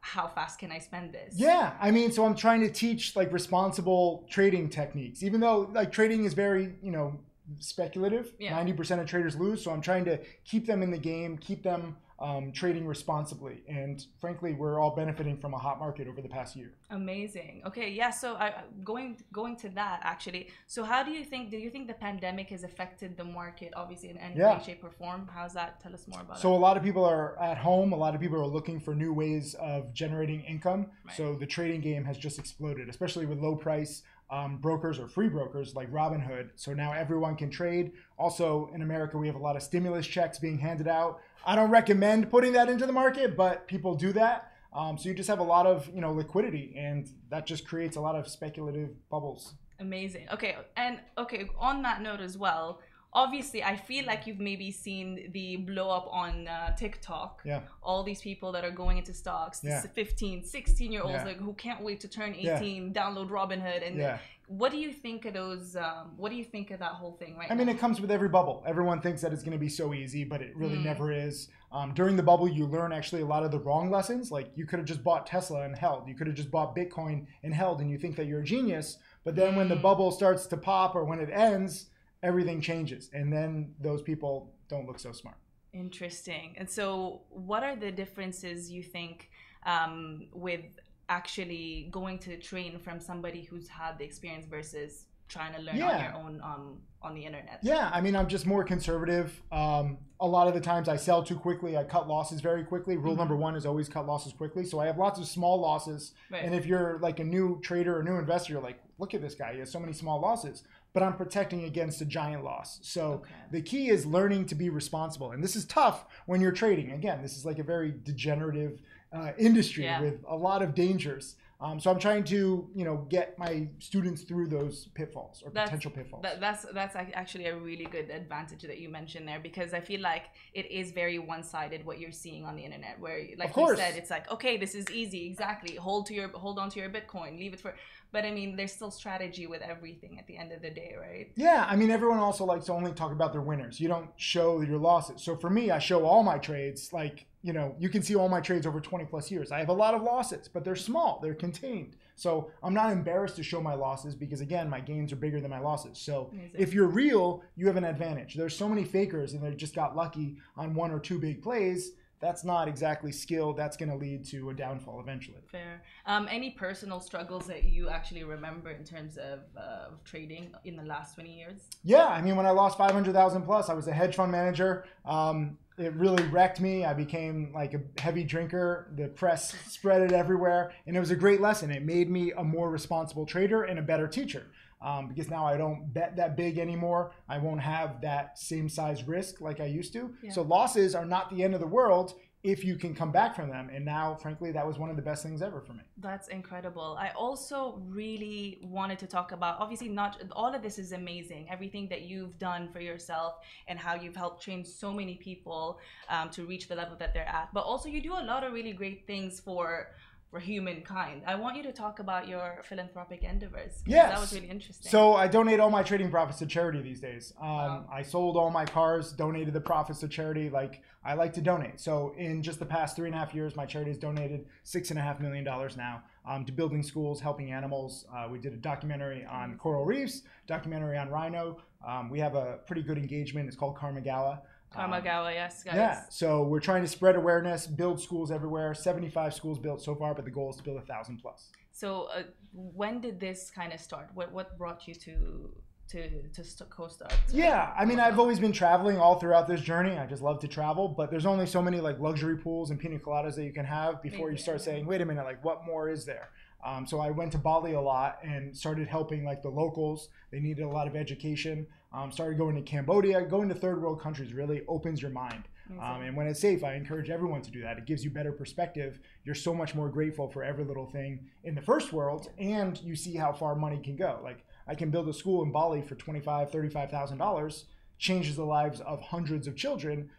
how 0.00 0.26
fast 0.26 0.58
can 0.58 0.72
I 0.72 0.78
spend 0.78 1.12
this? 1.12 1.34
yeah, 1.36 1.74
I 1.80 1.90
mean, 1.90 2.10
so 2.10 2.24
I'm 2.24 2.34
trying 2.34 2.60
to 2.62 2.70
teach 2.70 3.14
like 3.14 3.32
responsible 3.32 4.26
trading 4.28 4.68
techniques, 4.68 5.22
even 5.22 5.40
though 5.40 5.70
like 5.72 5.92
trading 5.92 6.24
is 6.24 6.34
very, 6.34 6.74
you 6.82 6.90
know, 6.90 7.18
speculative. 7.60 8.32
Yeah. 8.38 8.58
90% 8.60 9.00
of 9.00 9.06
traders 9.06 9.36
lose. 9.36 9.62
So 9.62 9.70
I'm 9.70 9.80
trying 9.80 10.04
to 10.06 10.18
keep 10.44 10.66
them 10.66 10.82
in 10.82 10.90
the 10.90 10.98
game, 10.98 11.36
keep 11.38 11.62
them 11.62 11.96
um, 12.22 12.52
trading 12.52 12.86
responsibly. 12.86 13.62
And 13.68 14.04
frankly, 14.20 14.54
we're 14.54 14.78
all 14.80 14.94
benefiting 14.94 15.36
from 15.36 15.54
a 15.54 15.58
hot 15.58 15.78
market 15.78 16.06
over 16.06 16.22
the 16.22 16.28
past 16.28 16.54
year. 16.56 16.70
Amazing. 16.90 17.62
Okay, 17.66 17.90
yeah. 17.90 18.10
So 18.10 18.34
I 18.36 18.62
going 18.84 19.18
going 19.32 19.56
to 19.56 19.68
that 19.70 20.00
actually. 20.02 20.48
So 20.66 20.84
how 20.84 21.02
do 21.02 21.10
you 21.10 21.24
think? 21.24 21.50
Do 21.50 21.58
you 21.58 21.70
think 21.70 21.88
the 21.88 21.94
pandemic 21.94 22.48
has 22.50 22.62
affected 22.62 23.16
the 23.16 23.24
market, 23.24 23.72
obviously 23.76 24.10
in 24.10 24.18
any 24.18 24.36
Yeah. 24.36 24.56
way, 24.58 24.64
shape, 24.64 24.84
or 24.84 24.90
form? 24.90 25.28
How's 25.34 25.54
that? 25.54 25.80
Tell 25.80 25.92
us 25.92 26.06
more 26.06 26.20
about 26.20 26.36
So 26.38 26.48
it. 26.48 26.52
So 26.52 26.54
a 26.54 26.62
lot 26.66 26.76
of 26.76 26.82
people 26.82 27.04
are 27.04 27.40
at 27.42 27.58
home. 27.58 27.92
A 27.92 27.96
lot 27.96 28.14
of 28.14 28.20
people 28.20 28.40
are 28.40 28.46
looking 28.46 28.78
for 28.78 28.94
new 28.94 29.12
ways 29.12 29.54
of 29.54 29.92
generating 29.92 30.42
income. 30.44 30.86
Right. 31.04 31.16
So 31.16 31.34
the 31.34 31.46
trading 31.46 31.80
game 31.80 32.04
has 32.04 32.16
just 32.18 32.38
exploded, 32.38 32.88
especially 32.88 33.26
with 33.26 33.38
low 33.40 33.56
price 33.56 34.02
um, 34.30 34.56
brokers 34.56 34.98
or 34.98 35.08
free 35.08 35.28
brokers 35.28 35.74
like 35.74 35.90
Robinhood. 35.92 36.50
So 36.54 36.72
now 36.72 36.92
everyone 36.92 37.36
can 37.36 37.50
trade. 37.50 37.92
Also 38.18 38.70
in 38.74 38.82
America, 38.82 39.18
we 39.18 39.26
have 39.26 39.36
a 39.36 39.42
lot 39.42 39.56
of 39.56 39.62
stimulus 39.62 40.06
checks 40.06 40.38
being 40.38 40.58
handed 40.58 40.88
out. 40.88 41.20
I 41.44 41.54
don't 41.54 41.70
recommend 41.70 42.30
putting 42.30 42.52
that 42.52 42.68
into 42.68 42.86
the 42.86 42.92
market, 42.92 43.36
but 43.36 43.66
people 43.66 43.94
do 43.94 44.12
that. 44.14 44.52
Um, 44.72 44.96
so 44.96 45.08
you 45.08 45.14
just 45.14 45.28
have 45.28 45.40
a 45.40 45.44
lot 45.44 45.66
of 45.66 45.88
you 45.94 46.00
know 46.00 46.12
liquidity, 46.12 46.74
and 46.76 47.08
that 47.28 47.46
just 47.46 47.66
creates 47.66 47.96
a 47.96 48.00
lot 48.00 48.14
of 48.14 48.26
speculative 48.26 48.90
bubbles. 49.10 49.54
Amazing. 49.80 50.28
Okay, 50.32 50.56
and 50.76 51.00
okay, 51.18 51.50
on 51.58 51.82
that 51.82 52.00
note 52.00 52.20
as 52.20 52.38
well, 52.38 52.80
obviously 53.14 53.62
I 53.62 53.76
feel 53.76 54.06
like 54.06 54.26
you've 54.26 54.40
maybe 54.40 54.70
seen 54.70 55.30
the 55.32 55.56
blow 55.56 55.90
up 55.90 56.08
on 56.10 56.48
uh, 56.48 56.74
TikTok. 56.76 57.40
Yeah. 57.44 57.60
All 57.82 58.02
these 58.02 58.20
people 58.20 58.52
that 58.52 58.64
are 58.64 58.70
going 58.70 58.98
into 58.98 59.12
stocks, 59.12 59.60
Yeah. 59.62 59.82
15, 59.82 60.44
16 60.44 60.92
year 60.92 61.02
olds 61.02 61.14
Yeah. 61.14 61.24
like 61.24 61.38
who 61.38 61.52
can't 61.54 61.82
wait 61.82 62.00
to 62.00 62.08
turn 62.08 62.34
Yeah. 62.38 62.56
18, 62.58 62.92
download 62.94 63.28
Robinhood 63.28 63.86
and 63.86 63.96
Yeah. 63.96 64.18
what 64.46 64.70
do 64.72 64.78
you 64.78 64.92
think 64.92 65.24
of 65.26 65.34
those 65.34 65.76
um, 65.76 66.12
what 66.16 66.30
do 66.30 66.36
you 66.36 66.44
think 66.44 66.70
of 66.70 66.78
that 66.80 66.92
whole 66.92 67.12
thing 67.12 67.36
right 67.36 67.50
I 67.50 67.54
mean, 67.54 67.68
it 67.68 67.78
comes 67.78 68.00
with 68.00 68.10
every 68.10 68.28
bubble. 68.28 68.62
Everyone 68.66 69.00
thinks 69.00 69.20
that 69.22 69.32
it's 69.32 69.42
going 69.42 69.52
to 69.52 69.58
be 69.58 69.68
so 69.68 69.92
easy, 69.94 70.24
but 70.24 70.40
it 70.42 70.56
really 70.56 70.76
Mm. 70.78 70.84
never 70.84 71.12
is. 71.12 71.48
Um, 71.70 71.94
during 71.94 72.16
the 72.16 72.22
bubble, 72.22 72.48
you 72.48 72.66
learn 72.66 72.92
actually 72.92 73.22
a 73.22 73.26
lot 73.26 73.44
of 73.44 73.50
the 73.50 73.58
wrong 73.60 73.90
lessons. 73.90 74.30
Like 74.32 74.50
you 74.56 74.66
could 74.66 74.78
have 74.78 74.86
just 74.88 75.02
bought 75.04 75.26
Tesla 75.26 75.62
and 75.62 75.76
held. 75.76 76.08
You 76.08 76.14
could 76.14 76.26
have 76.26 76.36
just 76.36 76.50
bought 76.50 76.74
Bitcoin 76.76 77.26
and 77.42 77.52
held, 77.54 77.80
and 77.80 77.90
you 77.90 77.98
think 77.98 78.16
that 78.16 78.26
you're 78.26 78.40
a 78.40 78.44
genius. 78.44 78.98
But 79.24 79.36
then 79.36 79.54
when 79.56 79.68
the 79.68 79.76
Mm. 79.76 79.82
bubble 79.82 80.10
starts 80.10 80.46
to 80.46 80.56
pop 80.56 80.94
or 80.94 81.04
when 81.04 81.20
it 81.20 81.30
ends, 81.30 81.86
everything 82.22 82.60
changes, 82.60 83.10
and 83.12 83.32
then 83.32 83.74
those 83.80 84.02
people 84.02 84.52
don't 84.68 84.86
look 84.86 84.98
so 84.98 85.12
smart. 85.12 85.36
Interesting. 85.74 86.54
And 86.58 86.68
so, 86.68 87.22
what 87.30 87.62
are 87.62 87.76
the 87.76 87.90
differences 87.90 88.70
you 88.70 88.82
think 88.82 89.30
um, 89.64 90.26
with 90.32 90.60
actually 91.08 91.88
going 91.90 92.18
to 92.20 92.36
train 92.38 92.78
from 92.78 93.00
somebody 93.00 93.42
who's 93.42 93.68
had 93.68 93.98
the 93.98 94.04
experience 94.04 94.46
versus 94.46 95.06
trying 95.28 95.54
to 95.54 95.60
learn 95.60 95.80
on 95.80 96.00
your 96.04 96.14
own 96.14 96.40
um, 96.42 96.78
on 97.00 97.14
the 97.14 97.24
internet? 97.24 97.58
Yeah, 97.62 97.90
I 97.92 98.00
mean, 98.02 98.14
I'm 98.14 98.28
just 98.28 98.46
more 98.46 98.64
conservative. 98.64 99.40
Um, 99.50 99.96
a 100.20 100.26
lot 100.28 100.46
of 100.46 100.52
the 100.54 100.60
times 100.60 100.88
I 100.88 100.96
sell 100.96 101.22
too 101.22 101.36
quickly. 101.36 101.76
I 101.76 101.84
cut 101.84 102.06
losses 102.06 102.40
very 102.42 102.64
quickly. 102.64 102.96
Rule 102.98 103.14
Mhm. 103.14 103.18
number 103.18 103.36
one 103.36 103.56
is 103.56 103.64
always 103.66 103.88
cut 103.88 104.06
losses 104.06 104.32
quickly. 104.34 104.64
So 104.64 104.78
I 104.78 104.86
have 104.86 104.98
lots 104.98 105.18
of 105.18 105.26
small 105.26 105.58
losses. 105.60 106.12
Right. 106.30 106.44
And 106.44 106.54
if 106.54 106.66
you're 106.66 106.98
like 107.00 107.18
a 107.18 107.24
new 107.24 107.60
trader 107.62 107.98
or 107.98 108.02
new 108.04 108.16
investor, 108.16 108.52
you're 108.52 108.62
like, 108.62 108.78
look 108.98 109.14
at 109.14 109.20
this 109.22 109.34
guy. 109.34 109.54
He 109.54 109.58
has 109.60 109.70
so 109.70 109.80
many 109.80 109.92
small 109.94 110.20
losses. 110.20 110.62
But 110.92 111.02
I'm 111.02 111.14
protecting 111.16 111.64
against 111.64 112.00
a 112.02 112.04
giant 112.04 112.44
loss. 112.44 112.78
So 112.82 113.12
Okay. 113.12 113.30
the 113.50 113.62
key 113.62 113.88
is 113.88 114.04
learning 114.04 114.46
to 114.46 114.54
be 114.54 114.68
responsible. 114.68 115.32
And 115.32 115.42
this 115.42 115.56
is 115.56 115.64
tough 115.64 116.04
when 116.26 116.40
you're 116.42 116.52
trading. 116.52 116.92
Again, 116.92 117.22
this 117.22 117.36
is 117.36 117.46
like 117.46 117.58
a 117.58 117.62
very 117.64 117.94
degenerative 118.02 118.80
uh, 119.12 119.32
industry 119.38 119.84
Yeah. 119.84 120.00
with 120.00 120.24
a 120.26 120.36
lot 120.36 120.62
of 120.62 120.74
dangers. 120.74 121.36
Um, 121.60 121.78
so 121.78 121.92
I'm 121.92 121.98
trying 122.00 122.24
to, 122.24 122.68
you 122.74 122.84
know, 122.84 123.06
get 123.08 123.38
my 123.38 123.68
students 123.78 124.22
through 124.22 124.48
those 124.48 124.86
pitfalls 124.94 125.42
or 125.44 125.50
That's- 125.50 125.68
potential 125.68 125.92
pitfalls. 125.92 126.22
That, 126.24 126.40
that's 126.40 126.66
that's 126.74 126.96
actually 126.96 127.46
a 127.46 127.56
really 127.56 127.84
good 127.84 128.10
advantage 128.10 128.62
that 128.62 128.78
you 128.78 128.88
mentioned 128.88 129.28
there 129.28 129.38
because 129.38 129.72
I 129.72 129.80
feel 129.80 130.00
like 130.00 130.24
it 130.54 130.68
is 130.70 130.90
very 130.90 131.18
one-sided 131.20 131.84
what 131.86 132.00
you're 132.00 132.10
seeing 132.10 132.44
on 132.46 132.56
the 132.56 132.62
internet 132.64 132.98
where 132.98 133.28
like 133.38 133.54
you 133.56 133.76
said 133.76 133.94
it's 133.96 134.10
like 134.10 134.28
okay 134.32 134.56
this 134.56 134.74
is 134.74 134.90
easy 134.90 135.24
exactly 135.26 135.76
hold 135.76 136.06
to 136.06 136.14
your 136.14 136.28
hold 136.30 136.58
on 136.58 136.68
to 136.70 136.80
your 136.80 136.90
bitcoin 136.90 137.38
leave 137.38 137.52
it 137.54 137.60
for 137.60 137.74
but 138.12 138.24
I 138.24 138.30
mean 138.30 138.56
there's 138.56 138.72
still 138.72 138.90
strategy 138.90 139.46
with 139.46 139.62
everything 139.62 140.18
at 140.18 140.26
the 140.26 140.36
end 140.36 140.52
of 140.52 140.62
the 140.62 140.70
day 140.70 140.94
right 141.00 141.32
Yeah, 141.36 141.66
I 141.68 141.76
mean, 141.76 141.90
everyone 141.90 142.18
also 142.18 142.44
likes 142.44 142.66
to 142.66 142.72
only 142.72 142.92
talk 142.92 143.12
about 143.12 143.32
their 143.32 143.40
winners. 143.40 143.80
You 143.80 143.88
don't 143.88 144.10
show 144.16 144.60
your 144.60 144.78
losses. 144.78 145.22
So 145.22 145.36
for 145.36 145.50
me, 145.50 145.70
I 145.70 145.78
show 145.78 146.04
all 146.04 146.22
my 146.22 146.38
trades. 146.38 146.92
Like, 146.92 147.26
you 147.42 147.52
know, 147.52 147.74
you 147.78 147.88
can 147.88 148.02
see 148.02 148.14
all 148.14 148.28
my 148.28 148.40
trades 148.40 148.66
over 148.66 148.80
20 148.80 149.04
plus 149.06 149.30
years. 149.30 149.50
I 149.50 149.58
have 149.58 149.68
a 149.68 149.72
lot 149.72 149.94
of 149.94 150.02
losses, 150.02 150.48
but 150.48 150.64
they're 150.64 150.76
small, 150.76 151.18
they're 151.22 151.34
contained. 151.34 151.96
So 152.14 152.50
I'm 152.62 152.74
not 152.74 152.92
embarrassed 152.92 153.36
to 153.36 153.42
show 153.42 153.60
my 153.60 153.74
losses 153.74 154.14
because, 154.14 154.40
again, 154.40 154.68
my 154.68 154.80
gains 154.80 155.12
are 155.12 155.16
bigger 155.16 155.40
than 155.40 155.50
my 155.50 155.58
losses. 155.58 155.98
So 155.98 156.30
Amazing. 156.32 156.50
if 156.54 156.72
you're 156.74 156.86
real, 156.86 157.42
you 157.56 157.66
have 157.66 157.76
an 157.76 157.84
advantage. 157.84 158.34
There's 158.34 158.56
so 158.56 158.68
many 158.68 158.84
fakers 158.84 159.32
and 159.32 159.42
they 159.42 159.54
just 159.54 159.74
got 159.74 159.96
lucky 159.96 160.36
on 160.56 160.74
one 160.74 160.90
or 160.92 161.00
two 161.00 161.18
big 161.18 161.42
plays. 161.42 161.92
That's 162.22 162.44
not 162.44 162.68
exactly 162.68 163.10
skill. 163.10 163.52
That's 163.52 163.76
going 163.76 163.88
to 163.88 163.96
lead 163.96 164.24
to 164.26 164.50
a 164.50 164.54
downfall 164.54 165.00
eventually. 165.00 165.38
Fair. 165.50 165.82
Um, 166.06 166.28
any 166.30 166.50
personal 166.50 167.00
struggles 167.00 167.48
that 167.48 167.64
you 167.64 167.88
actually 167.88 168.22
remember 168.22 168.70
in 168.70 168.84
terms 168.84 169.16
of 169.16 169.40
uh, 169.58 169.86
trading 170.04 170.54
in 170.64 170.76
the 170.76 170.84
last 170.84 171.16
20 171.16 171.36
years? 171.36 171.62
Yeah, 171.82 172.06
I 172.06 172.22
mean, 172.22 172.36
when 172.36 172.46
I 172.46 172.50
lost 172.50 172.78
500,000 172.78 173.42
plus, 173.42 173.68
I 173.68 173.74
was 173.74 173.88
a 173.88 173.92
hedge 173.92 174.14
fund 174.14 174.30
manager. 174.30 174.84
Um, 175.04 175.58
it 175.78 175.94
really 175.94 176.22
wrecked 176.28 176.60
me. 176.60 176.84
I 176.84 176.94
became 176.94 177.50
like 177.52 177.74
a 177.74 177.80
heavy 178.00 178.22
drinker. 178.22 178.92
The 178.94 179.08
press 179.08 179.56
spread 179.68 180.02
it 180.02 180.12
everywhere. 180.12 180.72
And 180.86 180.96
it 180.96 181.00
was 181.00 181.10
a 181.10 181.16
great 181.16 181.40
lesson. 181.40 181.72
It 181.72 181.82
made 181.82 182.08
me 182.08 182.30
a 182.30 182.44
more 182.44 182.70
responsible 182.70 183.26
trader 183.26 183.64
and 183.64 183.80
a 183.80 183.82
better 183.82 184.06
teacher. 184.06 184.46
Um, 184.82 185.08
because 185.08 185.30
now 185.30 185.46
I 185.46 185.56
don't 185.56 185.92
bet 185.94 186.16
that 186.16 186.36
big 186.36 186.58
anymore. 186.58 187.12
I 187.28 187.38
won't 187.38 187.60
have 187.60 188.00
that 188.00 188.38
same 188.38 188.68
size 188.68 189.04
risk 189.04 189.40
like 189.40 189.60
I 189.60 189.66
used 189.66 189.92
to. 189.92 190.12
Yeah. 190.22 190.32
So 190.32 190.42
losses 190.42 190.94
are 190.94 191.04
not 191.04 191.30
the 191.30 191.42
end 191.44 191.54
of 191.54 191.60
the 191.60 191.66
world 191.66 192.14
if 192.42 192.64
you 192.64 192.74
can 192.76 192.92
come 192.92 193.12
back 193.12 193.36
from 193.36 193.48
them. 193.48 193.70
And 193.72 193.84
now, 193.84 194.16
frankly, 194.20 194.50
that 194.50 194.66
was 194.66 194.76
one 194.76 194.90
of 194.90 194.96
the 194.96 195.02
best 195.02 195.22
things 195.22 195.42
ever 195.42 195.60
for 195.60 195.74
me. 195.74 195.82
That's 195.98 196.26
incredible. 196.28 196.96
I 196.98 197.10
also 197.10 197.80
really 197.86 198.58
wanted 198.62 198.98
to 198.98 199.06
talk 199.06 199.30
about 199.30 199.60
obviously 199.60 199.88
not 199.88 200.20
all 200.32 200.52
of 200.52 200.60
this 200.60 200.78
is 200.78 200.90
amazing. 200.90 201.46
Everything 201.48 201.88
that 201.88 202.02
you've 202.02 202.38
done 202.38 202.68
for 202.68 202.80
yourself 202.80 203.34
and 203.68 203.78
how 203.78 203.94
you've 203.94 204.16
helped 204.16 204.42
train 204.42 204.64
so 204.64 204.92
many 204.92 205.14
people 205.14 205.78
um, 206.08 206.30
to 206.30 206.44
reach 206.44 206.66
the 206.66 206.74
level 206.74 206.96
that 206.98 207.14
they're 207.14 207.28
at. 207.28 207.54
But 207.54 207.60
also 207.60 207.88
you 207.88 208.00
do 208.00 208.14
a 208.14 208.24
lot 208.24 208.42
of 208.42 208.52
really 208.52 208.72
great 208.72 209.06
things 209.06 209.38
for 209.38 209.88
for 210.32 210.40
humankind. 210.40 211.20
I 211.26 211.34
want 211.34 211.58
you 211.58 211.62
to 211.64 211.72
talk 211.72 211.98
about 211.98 212.26
your 212.26 212.62
philanthropic 212.64 213.22
endeavors. 213.22 213.82
Yes. 213.84 214.08
that 214.08 214.18
was 214.18 214.32
really 214.32 214.48
interesting. 214.48 214.90
So 214.90 215.12
I 215.14 215.28
donate 215.28 215.60
all 215.60 215.68
my 215.68 215.82
trading 215.82 216.10
profits 216.10 216.38
to 216.38 216.46
charity 216.46 216.80
these 216.80 217.00
days. 217.00 217.34
Um, 217.38 217.48
Wow. 217.48 217.86
I 217.92 218.00
sold 218.02 218.38
all 218.38 218.48
my 218.50 218.64
cars, 218.64 219.12
donated 219.12 219.52
the 219.52 219.60
profits 219.60 220.00
to 220.00 220.08
charity. 220.08 220.48
Like 220.48 220.80
I 221.04 221.12
like 221.14 221.34
to 221.34 221.42
donate. 221.42 221.78
So 221.80 222.14
in 222.16 222.42
just 222.42 222.58
the 222.58 222.64
past 222.64 222.96
three 222.96 223.08
and 223.08 223.14
a 223.14 223.18
half 223.18 223.34
years, 223.34 223.54
my 223.56 223.66
charity 223.66 223.90
has 223.90 223.98
donated 223.98 224.46
six 224.62 224.88
and 224.88 224.98
a 224.98 225.02
half 225.02 225.20
million 225.20 225.44
dollars 225.44 225.76
now 225.76 226.02
um, 226.26 226.46
to 226.46 226.52
building 226.52 226.82
schools, 226.82 227.20
helping 227.20 227.52
animals. 227.52 228.06
Uh, 228.14 228.26
we 228.30 228.38
did 228.38 228.54
a 228.54 228.56
documentary 228.56 229.26
on 229.26 229.58
coral 229.58 229.84
reefs, 229.84 230.22
documentary 230.46 230.96
on 230.96 231.10
rhino. 231.10 231.58
Um, 231.86 232.08
we 232.08 232.18
have 232.20 232.36
a 232.36 232.60
pretty 232.66 232.82
good 232.82 232.96
engagement. 232.96 233.48
It's 233.48 233.56
called 233.56 233.76
Karmagawa. 233.76 234.40
Karmagawa, 234.74 235.32
yes, 235.34 235.62
guys. 235.62 235.74
yeah, 235.74 236.02
so 236.08 236.42
we're 236.44 236.60
trying 236.60 236.82
to 236.82 236.88
spread 236.88 237.16
awareness, 237.16 237.66
build 237.66 238.00
schools 238.00 238.30
everywhere. 238.30 238.74
75 238.74 239.34
schools 239.34 239.58
built 239.58 239.82
so 239.82 239.94
far, 239.94 240.14
but 240.14 240.24
the 240.24 240.30
goal 240.30 240.50
is 240.50 240.56
to 240.56 240.62
build 240.62 240.78
a 240.78 240.86
thousand 240.86 241.18
plus. 241.18 241.50
So 241.72 242.08
uh, 242.14 242.22
when 242.52 243.00
did 243.00 243.18
this 243.20 243.50
kind 243.50 243.72
of 243.72 243.80
start? 243.80 244.10
What 244.14 244.32
what 244.32 244.56
brought 244.58 244.86
you 244.86 244.94
to 244.94 245.54
to 245.88 246.28
to 246.28 246.44
st- 246.44 246.70
co-start? 246.70 247.14
Yeah, 247.32 247.72
I 247.76 247.84
mean, 247.84 247.98
I've 247.98 248.18
always 248.18 248.38
been 248.38 248.52
traveling 248.52 248.98
all 248.98 249.18
throughout 249.18 249.48
this 249.48 249.60
journey. 249.60 249.96
I 249.96 250.06
just 250.06 250.22
love 250.22 250.38
to 250.40 250.48
travel, 250.48 250.88
but 250.88 251.10
there's 251.10 251.26
only 251.26 251.46
so 251.46 251.62
many 251.62 251.80
like 251.80 251.98
luxury 251.98 252.36
pools 252.36 252.70
and 252.70 252.78
pina 252.78 252.98
coladas 252.98 253.34
that 253.36 253.44
you 253.44 253.52
can 253.52 253.64
have 253.64 254.02
before 254.02 254.30
you 254.30 254.36
start 254.36 254.60
saying, 254.60 254.86
"Wait 254.86 255.00
a 255.00 255.04
minute, 255.04 255.24
like 255.24 255.44
what 255.44 255.64
more 255.66 255.88
is 255.88 256.04
there?" 256.04 256.30
Um, 256.64 256.86
so 256.86 257.00
I 257.00 257.10
went 257.10 257.32
to 257.32 257.38
Bali 257.38 257.72
a 257.72 257.80
lot 257.80 258.18
and 258.22 258.56
started 258.56 258.86
helping 258.86 259.24
like 259.24 259.42
the 259.42 259.48
locals. 259.48 260.08
They 260.30 260.38
needed 260.38 260.62
a 260.62 260.68
lot 260.68 260.86
of 260.86 260.94
education. 260.94 261.66
Um, 261.94 262.10
started 262.10 262.38
going 262.38 262.56
to 262.56 262.62
Cambodia. 262.62 263.22
Going 263.22 263.48
to 263.48 263.54
third 263.54 263.82
world 263.82 264.00
countries 264.00 264.32
really 264.32 264.62
opens 264.66 265.02
your 265.02 265.10
mind. 265.10 265.44
Um, 265.80 266.02
and 266.02 266.14
when 266.16 266.26
it's 266.26 266.40
safe, 266.40 266.64
I 266.64 266.74
encourage 266.74 267.08
everyone 267.08 267.40
to 267.42 267.50
do 267.50 267.62
that. 267.62 267.78
It 267.78 267.86
gives 267.86 268.04
you 268.04 268.10
better 268.10 268.32
perspective. 268.32 268.98
You're 269.24 269.34
so 269.34 269.54
much 269.54 269.74
more 269.74 269.88
grateful 269.88 270.28
for 270.28 270.44
every 270.44 270.64
little 270.64 270.84
thing 270.86 271.30
in 271.44 271.54
the 271.54 271.62
first 271.62 271.94
world, 271.94 272.28
and 272.38 272.78
you 272.82 272.94
see 272.94 273.14
how 273.14 273.32
far 273.32 273.54
money 273.54 273.78
can 273.78 273.96
go. 273.96 274.20
Like 274.22 274.44
I 274.66 274.74
can 274.74 274.90
build 274.90 275.08
a 275.08 275.14
school 275.14 275.42
in 275.42 275.50
Bali 275.50 275.80
for 275.80 275.94
twenty-five, 275.94 276.50
thirty-five 276.50 276.90
thousand 276.90 277.18
dollars, 277.18 277.64
changes 277.98 278.36
the 278.36 278.44
lives 278.44 278.80
of 278.80 279.00
hundreds 279.00 279.46
of 279.46 279.56
children. 279.56 280.10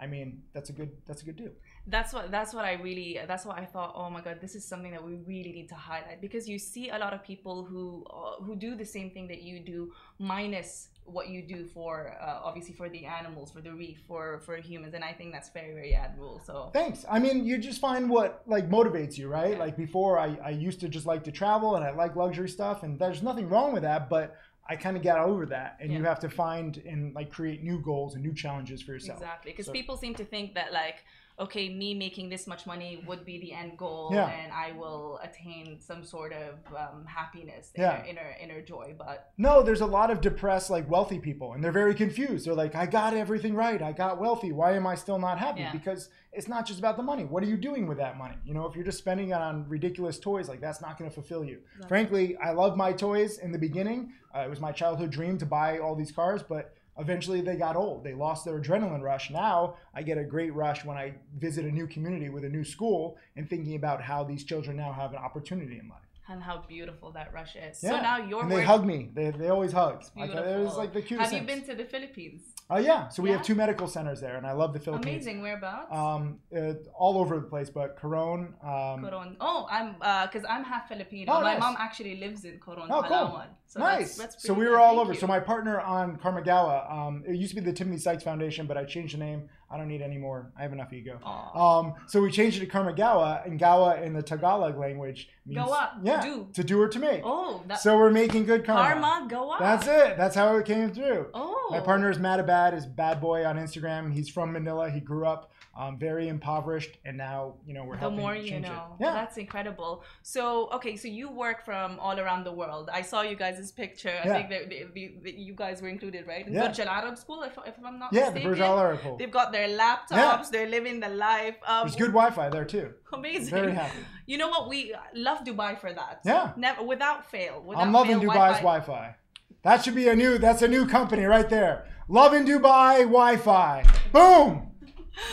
I 0.00 0.06
mean, 0.06 0.42
that's 0.54 0.70
a 0.70 0.72
good 0.72 0.92
that's 1.06 1.22
a 1.22 1.26
good 1.26 1.36
deal. 1.36 1.52
that's 1.86 2.12
what 2.14 2.30
that's 2.30 2.54
what 2.54 2.64
I 2.64 2.74
really 2.74 3.18
that's 3.26 3.44
what 3.44 3.58
I 3.58 3.66
thought. 3.66 3.92
Oh 3.94 4.08
my 4.08 4.22
god, 4.22 4.38
this 4.40 4.54
is 4.54 4.64
something 4.64 4.92
that 4.92 5.04
we 5.04 5.16
really 5.26 5.52
need 5.52 5.68
to 5.68 5.74
highlight 5.74 6.20
because 6.20 6.48
you 6.48 6.58
see 6.58 6.88
a 6.88 6.98
lot 6.98 7.12
of 7.12 7.22
people 7.22 7.64
who 7.64 8.06
uh, 8.08 8.42
who 8.42 8.56
do 8.56 8.76
the 8.76 8.84
same 8.84 9.10
thing 9.10 9.28
that 9.28 9.42
you 9.42 9.60
do, 9.60 9.92
minus 10.18 10.88
what 11.04 11.28
you 11.28 11.42
do 11.42 11.66
for 11.66 12.16
uh, 12.20 12.40
obviously 12.42 12.74
for 12.74 12.88
the 12.88 13.04
animals, 13.04 13.50
for 13.50 13.60
the 13.60 13.72
reef, 13.72 13.98
for 14.06 14.40
for 14.40 14.56
humans, 14.56 14.94
and 14.94 15.04
I 15.04 15.12
think 15.12 15.32
that's 15.32 15.50
very 15.50 15.74
very 15.74 15.94
admirable. 15.94 16.40
So 16.44 16.70
Thanks. 16.72 17.04
I 17.10 17.18
mean, 17.18 17.44
you 17.44 17.58
just 17.58 17.80
find 17.80 18.08
what 18.08 18.42
like 18.46 18.68
motivates 18.68 19.18
you, 19.18 19.28
right? 19.28 19.52
Yeah. 19.52 19.58
Like 19.58 19.76
before, 19.76 20.18
I, 20.18 20.38
I 20.44 20.50
used 20.50 20.80
to 20.80 20.88
just 20.88 21.06
like 21.06 21.24
to 21.24 21.32
travel 21.32 21.76
and 21.76 21.84
I 21.84 21.90
like 21.90 22.16
luxury 22.16 22.48
stuff, 22.48 22.82
and 22.82 22.98
there's 22.98 23.22
nothing 23.22 23.48
wrong 23.48 23.72
with 23.72 23.82
that, 23.82 24.08
but 24.08 24.36
I 24.68 24.76
kind 24.76 24.96
of 24.96 25.02
got 25.02 25.18
over 25.18 25.44
that, 25.46 25.76
and 25.80 25.92
you 25.92 26.04
have 26.04 26.20
to 26.20 26.30
find 26.30 26.76
and 26.86 27.14
like 27.14 27.30
create 27.30 27.62
new 27.62 27.80
goals 27.80 28.14
and 28.14 28.22
new 28.22 28.32
challenges 28.32 28.80
for 28.80 28.92
yourself. 28.92 29.18
Exactly, 29.18 29.52
because 29.52 29.66
So- 29.66 29.72
people 29.72 29.96
seem 29.96 30.14
to 30.14 30.24
think 30.24 30.54
that 30.54 30.72
like, 30.72 31.04
okay, 31.38 31.68
me 31.68 31.94
making 31.94 32.28
this 32.28 32.46
much 32.46 32.66
money 32.66 33.02
would 33.06 33.24
be 33.24 33.38
the 33.40 33.52
end 33.52 33.76
goal, 33.78 34.10
Yeah. 34.12 34.28
and 34.28 34.52
I 34.52 34.72
will 34.72 35.18
attain 35.22 35.80
some 35.80 36.04
sort 36.04 36.32
of 36.32 36.54
um, 36.76 37.04
happiness, 37.06 37.72
Yeah. 37.76 38.04
inner, 38.04 38.36
inner 38.40 38.60
joy. 38.62 38.94
But 38.96 39.30
No, 39.38 39.62
there's 39.62 39.80
a 39.80 39.86
lot 39.86 40.10
of 40.10 40.20
depressed, 40.20 40.70
like 40.70 40.88
wealthy 40.90 41.18
people, 41.18 41.54
and 41.54 41.62
they're 41.64 41.72
very 41.72 41.94
confused. 41.94 42.46
They're 42.46 42.54
like, 42.54 42.74
I 42.74 42.86
got 42.86 43.14
everything 43.14 43.54
right. 43.54 43.80
I 43.82 43.92
got 43.92 44.20
wealthy. 44.20 44.52
Why 44.52 44.72
am 44.74 44.86
I 44.86 44.94
still 44.94 45.18
not 45.18 45.38
happy? 45.38 45.60
Yeah. 45.60 45.72
Because 45.72 46.10
it's 46.32 46.48
not 46.48 46.66
just 46.66 46.78
about 46.78 46.96
the 46.96 47.02
money. 47.02 47.24
What 47.24 47.42
are 47.42 47.46
you 47.46 47.56
doing 47.56 47.86
with 47.86 47.98
that 47.98 48.16
money? 48.16 48.36
You 48.44 48.54
know, 48.54 48.66
if 48.66 48.74
you're 48.74 48.84
just 48.84 48.98
spending 48.98 49.30
it 49.30 49.34
on 49.34 49.68
ridiculous 49.68 50.18
toys, 50.18 50.48
like 50.48 50.60
that's 50.60 50.80
not 50.80 50.98
going 50.98 51.10
to 51.10 51.14
fulfill 51.14 51.44
you. 51.44 51.58
Frankly, 51.88 52.36
I 52.38 52.52
love 52.52 52.76
my 52.76 52.92
toys 52.92 53.38
in 53.38 53.52
the 53.52 53.58
beginning. 53.58 54.12
Uh, 54.34 54.40
it 54.40 54.50
was 54.50 54.60
my 54.60 54.72
childhood 54.72 55.10
dream 55.10 55.36
to 55.38 55.46
buy 55.46 55.78
all 55.78 55.94
these 55.94 56.10
cars, 56.12 56.42
but 56.42 56.74
eventually 56.98 57.40
they 57.40 57.56
got 57.56 57.76
old. 57.76 58.04
They 58.04 58.14
lost 58.14 58.44
their 58.44 58.58
adrenaline 58.60 59.02
rush. 59.02 59.30
Now 59.30 59.76
I 59.94 60.02
get 60.02 60.18
a 60.18 60.24
great 60.24 60.54
rush 60.54 60.84
when 60.84 60.96
I 60.96 61.14
visit 61.38 61.64
a 61.64 61.70
new 61.70 61.86
community 61.86 62.28
with 62.28 62.44
a 62.44 62.48
new 62.48 62.64
school 62.64 63.16
and 63.36 63.48
thinking 63.48 63.74
about 63.76 64.02
how 64.02 64.24
these 64.24 64.44
children 64.44 64.76
now 64.76 64.92
have 64.92 65.10
an 65.12 65.18
opportunity 65.18 65.78
in 65.78 65.88
life. 65.88 65.98
and 66.28 66.42
how 66.42 66.64
beautiful 66.68 67.10
that 67.12 67.32
rush 67.32 67.56
is. 67.56 67.82
Yeah. 67.82 67.90
So 67.90 67.96
now 68.00 68.16
you're 68.18 68.42
and 68.42 68.50
they 68.50 68.62
hug 68.62 68.84
me. 68.86 69.10
They, 69.12 69.30
they 69.30 69.48
always 69.48 69.72
hug. 69.72 70.04
Like, 70.16 70.30
it 70.30 70.58
was 70.58 70.76
like 70.76 70.92
the 70.92 71.02
cutest. 71.02 71.32
Have 71.32 71.40
you 71.40 71.46
things. 71.46 71.66
been 71.66 71.76
to 71.76 71.82
the 71.82 71.88
Philippines? 71.88 72.42
Oh 72.74 72.78
yeah, 72.78 73.08
so 73.08 73.22
we 73.22 73.28
Yeah? 73.28 73.36
have 73.36 73.44
two 73.44 73.54
medical 73.54 73.86
centers 73.86 74.18
there, 74.20 74.36
and 74.38 74.46
I 74.46 74.52
love 74.52 74.72
the 74.72 74.80
Philippines. 74.80 75.26
Amazing. 75.26 75.42
Whereabouts? 75.42 75.92
Um, 75.92 76.38
uh, 76.56 76.72
all 76.98 77.18
over 77.18 77.34
the 77.36 77.46
place, 77.54 77.68
but 77.68 77.96
Coron. 78.00 78.54
Um, 78.64 79.02
Coron. 79.04 79.36
Oh, 79.40 79.66
I'm 79.70 79.88
because 80.26 80.44
I'm 80.48 80.64
half 80.64 80.88
Filipino. 80.88 81.32
Oh, 81.32 81.40
My 81.42 81.52
nice. 81.52 81.60
mom 81.60 81.76
actually 81.78 82.16
lives 82.16 82.44
in 82.46 82.58
Coron, 82.58 82.88
Oh, 82.90 83.02
cool. 83.02 83.42
So 83.66 83.80
nice. 83.80 84.16
That's, 84.16 84.34
that's 84.34 84.42
so 84.46 84.54
we 84.54 84.64
good. 84.64 84.70
were 84.70 84.80
all 84.80 84.90
Thank 84.96 85.00
over. 85.00 85.12
you. 85.14 85.20
So 85.20 85.26
my 85.26 85.40
partner 85.40 85.80
on 85.80 86.16
Karmagawa, 86.16 86.90
um, 86.90 87.24
it 87.26 87.36
used 87.36 87.54
to 87.54 87.60
be 87.60 87.64
the 87.70 87.76
Timothy 87.76 88.00
Sykes 88.00 88.22
Foundation, 88.22 88.66
but 88.66 88.76
I 88.78 88.84
changed 88.84 89.14
the 89.14 89.18
name. 89.18 89.48
I 89.72 89.78
don't 89.78 89.88
need 89.88 90.02
any 90.02 90.18
more. 90.18 90.52
I 90.58 90.62
have 90.62 90.72
enough 90.72 90.92
ego. 90.92 91.18
Um, 91.54 91.94
so 92.06 92.20
we 92.20 92.30
changed 92.30 92.58
it 92.62 92.66
to 92.66 92.70
Karmagawa, 92.70 93.46
and 93.46 93.58
Gawa 93.58 94.02
in 94.02 94.12
the 94.12 94.22
Tagalog 94.22 94.76
language 94.78 95.28
means 95.46 95.58
Gawa, 95.60 95.92
yeah, 96.02 96.20
do. 96.20 96.48
to 96.52 96.62
do 96.62 96.80
or 96.80 96.88
to 96.88 96.98
make. 96.98 97.22
oh, 97.24 97.62
that 97.68 97.80
So 97.80 97.96
we're 97.96 98.10
making 98.10 98.44
good 98.44 98.66
karma. 98.66 99.00
karma 99.00 99.26
go 99.30 99.50
up. 99.50 99.60
That's 99.60 99.86
it. 99.86 100.16
That's 100.18 100.34
how 100.36 100.56
it 100.56 100.66
came 100.66 100.90
through. 100.92 101.28
Oh, 101.32 101.68
My 101.70 101.80
partner 101.80 102.10
is 102.10 102.18
Matabad, 102.18 102.74
is 102.76 102.84
Bad 102.84 103.20
Boy 103.20 103.44
on 103.46 103.56
Instagram. 103.56 104.12
He's 104.12 104.28
from 104.28 104.52
Manila. 104.52 104.90
He 104.90 105.00
grew 105.00 105.26
up 105.26 105.50
um, 105.74 105.98
very 105.98 106.28
impoverished, 106.28 106.98
and 107.06 107.16
now 107.16 107.54
you 107.66 107.72
know 107.74 107.84
we're 107.84 107.94
the 107.94 108.00
helping 108.00 108.18
more 108.20 108.34
you 108.36 108.48
change 108.50 108.66
know. 108.66 108.96
it. 108.98 109.04
Yeah. 109.04 109.12
That's 109.14 109.38
incredible. 109.38 110.04
So, 110.22 110.68
okay, 110.76 110.96
so 110.96 111.08
you 111.08 111.30
work 111.30 111.64
from 111.64 111.98
all 111.98 112.18
around 112.20 112.44
the 112.44 112.52
world. 112.52 112.90
I 112.92 113.00
saw 113.02 113.22
you 113.22 113.36
guys' 113.36 113.72
picture. 113.72 114.12
I 114.22 114.26
Yeah. 114.26 114.34
think 114.36 114.48
that 114.50 114.68
the, 114.68 114.78
the, 114.92 115.04
the, 115.22 115.30
you 115.32 115.54
guys 115.54 115.80
were 115.80 115.88
included, 115.88 116.26
right? 116.26 116.46
In 116.46 116.52
Yeah. 116.52 116.66
Burj 116.68 116.80
Al 116.80 116.88
Arab 116.88 117.16
School, 117.16 117.42
if, 117.42 117.56
if 117.66 117.74
I'm 117.84 117.98
not 117.98 118.12
yeah, 118.12 118.26
the 118.26 118.34
mistaken. 118.34 118.50
Burj 118.50 118.60
Al 118.60 118.78
Arab 118.78 119.00
pool. 119.00 119.16
They've 119.16 119.30
got 119.40 119.50
their 119.52 119.68
laptops. 119.68 120.10
Yeah. 120.10 120.44
They're 120.52 120.68
living 120.68 121.00
the 121.00 121.08
life. 121.08 121.56
Um, 121.66 121.86
There's 121.88 121.96
good 121.96 122.12
Wi-Fi 122.12 122.48
there 122.50 122.64
too. 122.66 122.92
amazing. 123.12 123.50
Very 123.50 123.72
happy. 123.72 123.98
You 124.26 124.38
know 124.38 124.48
what? 124.48 124.68
We 124.68 124.94
love 125.14 125.38
Dubai 125.44 125.78
for 125.80 125.92
that. 125.92 126.20
Yeah. 126.24 126.52
Never 126.56 126.82
without 126.84 127.28
fail. 127.30 127.62
Without 127.66 127.82
I'm 127.82 127.92
loving 127.92 128.20
fail, 128.20 128.30
Dubai's 128.30 128.58
Wi-Fi. 128.58 129.16
That 129.62 129.84
should 129.84 129.94
be 129.94 130.08
a 130.08 130.14
new. 130.16 130.38
That's 130.38 130.62
a 130.62 130.68
new 130.68 130.86
company 130.86 131.24
right 131.24 131.48
there. 131.48 131.86
Loving 132.08 132.44
Dubai 132.46 132.98
Wi-Fi. 133.00 133.84
Boom. 134.12 134.71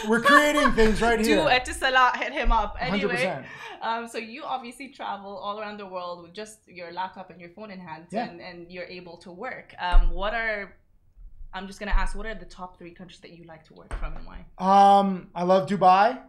We're 0.07 0.21
creating 0.21 0.71
things 0.73 1.01
right 1.01 1.19
here. 1.25 1.37
Do. 1.37 1.49
Etisalat 1.49 2.17
hit 2.17 2.33
him 2.33 2.51
up. 2.51 2.75
Anyway, 2.79 3.15
100%. 3.15 3.43
um, 3.81 4.07
so 4.07 4.17
you 4.17 4.43
obviously 4.43 4.89
travel 4.89 5.37
all 5.37 5.59
around 5.59 5.77
the 5.77 5.85
world 5.85 6.23
with 6.23 6.33
just 6.33 6.59
your 6.67 6.91
laptop 6.91 7.29
and 7.29 7.39
your 7.39 7.49
phone 7.51 7.71
in 7.71 7.79
hand, 7.79 8.07
Yeah. 8.11 8.25
and, 8.29 8.41
and 8.41 8.71
you're 8.71 8.85
able 8.99 9.17
to 9.17 9.31
work. 9.31 9.73
Um, 9.79 10.11
what 10.11 10.33
are 10.33 10.75
I'm 11.53 11.65
just 11.65 11.79
gonna 11.79 11.91
ask, 12.03 12.15
what 12.15 12.25
are 12.27 12.35
the 12.35 12.45
top 12.45 12.77
three 12.77 12.91
countries 12.91 13.19
that 13.21 13.31
you 13.31 13.43
like 13.45 13.63
to 13.65 13.73
work 13.73 13.91
from 13.99 14.15
and 14.17 14.25
why? 14.25 14.39
Um, 14.59 15.29
I 15.33 15.43
love 15.43 15.67
Dubai. 15.67 16.19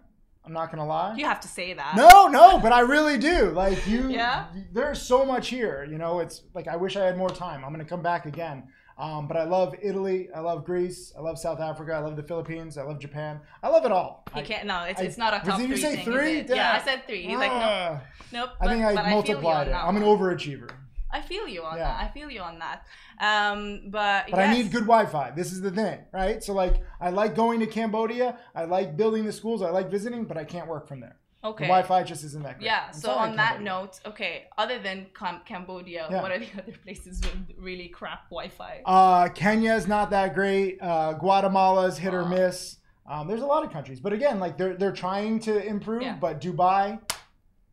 I'm 0.46 0.54
not 0.54 0.70
gonna 0.70 0.86
lie. 0.86 1.14
You 1.16 1.26
have 1.26 1.40
to 1.40 1.48
say 1.48 1.74
that. 1.74 1.94
No, 1.96 2.26
no, 2.28 2.58
but 2.58 2.72
I 2.72 2.80
really 2.80 3.18
do. 3.18 3.50
Like 3.50 3.86
you, 3.86 4.08
Yeah? 4.20 4.46
there's 4.72 5.02
so 5.02 5.26
much 5.26 5.48
here. 5.48 5.86
You 5.90 5.98
know, 5.98 6.20
it's 6.20 6.42
like 6.54 6.66
I 6.68 6.76
wish 6.76 6.96
I 6.96 7.04
had 7.04 7.18
more 7.18 7.28
time. 7.28 7.62
I'm 7.64 7.70
gonna 7.72 7.84
come 7.84 8.00
back 8.02 8.24
again. 8.24 8.68
Um, 9.00 9.26
but 9.26 9.38
I 9.38 9.44
love 9.44 9.74
Italy. 9.80 10.28
I 10.34 10.40
love 10.40 10.64
Greece. 10.66 11.14
I 11.16 11.22
love 11.22 11.38
South 11.38 11.58
Africa. 11.58 11.94
I 11.94 12.00
love 12.00 12.16
the 12.16 12.22
Philippines. 12.22 12.76
I 12.76 12.82
love 12.82 12.98
Japan. 12.98 13.40
I 13.62 13.68
love 13.68 13.86
it 13.86 13.92
all. 13.92 14.24
He 14.34 14.40
I- 14.40 14.42
can't. 14.44 14.66
No, 14.66 14.82
it's, 14.82 15.00
I- 15.00 15.04
it's 15.04 15.16
not 15.16 15.32
a 15.32 15.38
top 15.38 15.58
did 15.58 15.70
you 15.70 15.74
three 15.76 15.82
say 15.82 15.96
thing, 15.96 16.04
three? 16.04 16.36
it? 16.40 16.50
Yeah, 16.50 16.78
I 16.80 16.84
said 16.84 17.06
three. 17.06 17.22
He's 17.26 17.38
like, 17.38 17.50
no, 17.50 17.58
Ah, 17.62 18.00
nope. 18.30 18.50
I 18.60 18.66
think 18.68 18.82
but- 18.82 18.98
I 18.98 19.10
multiplied 19.10 19.68
on 19.68 19.74
it. 19.74 19.76
I'm 19.88 19.96
an 19.96 20.02
overachiever. 20.02 20.70
I 21.12 21.22
feel 21.22 21.48
you 21.48 21.64
on 21.64 21.76
Yeah. 21.78 21.84
that. 21.84 22.04
I 22.04 22.08
feel 22.08 22.30
you 22.30 22.40
on 22.40 22.58
that. 22.60 22.84
Um, 23.20 23.90
but 23.90 24.26
But 24.30 24.38
I 24.38 24.52
need 24.52 24.70
good 24.70 24.82
Wi-Fi. 24.86 25.30
This 25.32 25.50
is 25.50 25.60
the 25.60 25.70
thing, 25.70 25.98
right? 26.12 26.44
So 26.44 26.52
like, 26.52 26.82
I 27.00 27.08
like 27.10 27.34
going 27.34 27.58
to 27.60 27.66
Cambodia. 27.66 28.38
I 28.54 28.64
like 28.66 28.96
building 28.96 29.24
the 29.24 29.32
schools. 29.32 29.62
I 29.62 29.70
like 29.70 29.90
visiting, 29.90 30.24
but 30.26 30.36
I 30.36 30.44
can't 30.44 30.68
work 30.68 30.86
from 30.86 31.00
there. 31.00 31.16
Okay. 31.42 31.64
The 31.64 31.68
Wi-Fi 31.68 32.02
just 32.02 32.22
isn't 32.24 32.42
that 32.42 32.58
great. 32.58 32.66
Yeah. 32.66 32.84
I'm 32.88 32.92
So 32.94 33.12
on 33.12 33.36
that 33.36 33.62
note, 33.62 33.98
okay. 34.04 34.44
Other 34.58 34.78
than 34.78 35.06
Cam- 35.18 35.40
Cambodia, 35.46 36.06
Yeah. 36.10 36.20
what 36.22 36.30
are 36.32 36.38
the 36.38 36.48
other 36.62 36.72
places 36.84 37.20
with 37.22 37.56
really 37.58 37.88
crap 37.88 38.28
Wi-Fi? 38.28 38.82
Uh, 38.84 39.28
Kenya's 39.30 39.86
not 39.86 40.10
that 40.10 40.34
great. 40.34 40.78
Uh, 40.82 41.14
Guatemala's 41.14 41.96
hit 41.98 42.12
or 42.12 42.26
miss. 42.26 42.76
Um, 43.06 43.26
there's 43.26 43.40
a 43.40 43.46
lot 43.46 43.64
of 43.64 43.72
countries, 43.72 43.98
but 44.00 44.12
again, 44.12 44.38
like 44.38 44.56
they're 44.56 44.76
they're 44.76 44.92
trying 44.92 45.40
to 45.40 45.64
improve. 45.66 46.02
Yeah. 46.02 46.16
But 46.20 46.40
Dubai, 46.40 47.00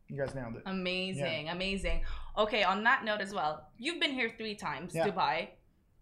you 0.08 0.16
guys 0.18 0.34
nailed 0.34 0.56
it. 0.56 0.62
Amazing, 0.66 1.50
amazing. 1.50 2.02
Okay, 2.36 2.62
on 2.64 2.82
that 2.84 3.04
note 3.04 3.20
as 3.20 3.32
well, 3.34 3.68
you've 3.76 4.00
been 4.00 4.12
here 4.12 4.30
three 4.36 4.54
times, 4.54 4.94
Yeah. 4.94 5.06
Dubai. 5.08 5.48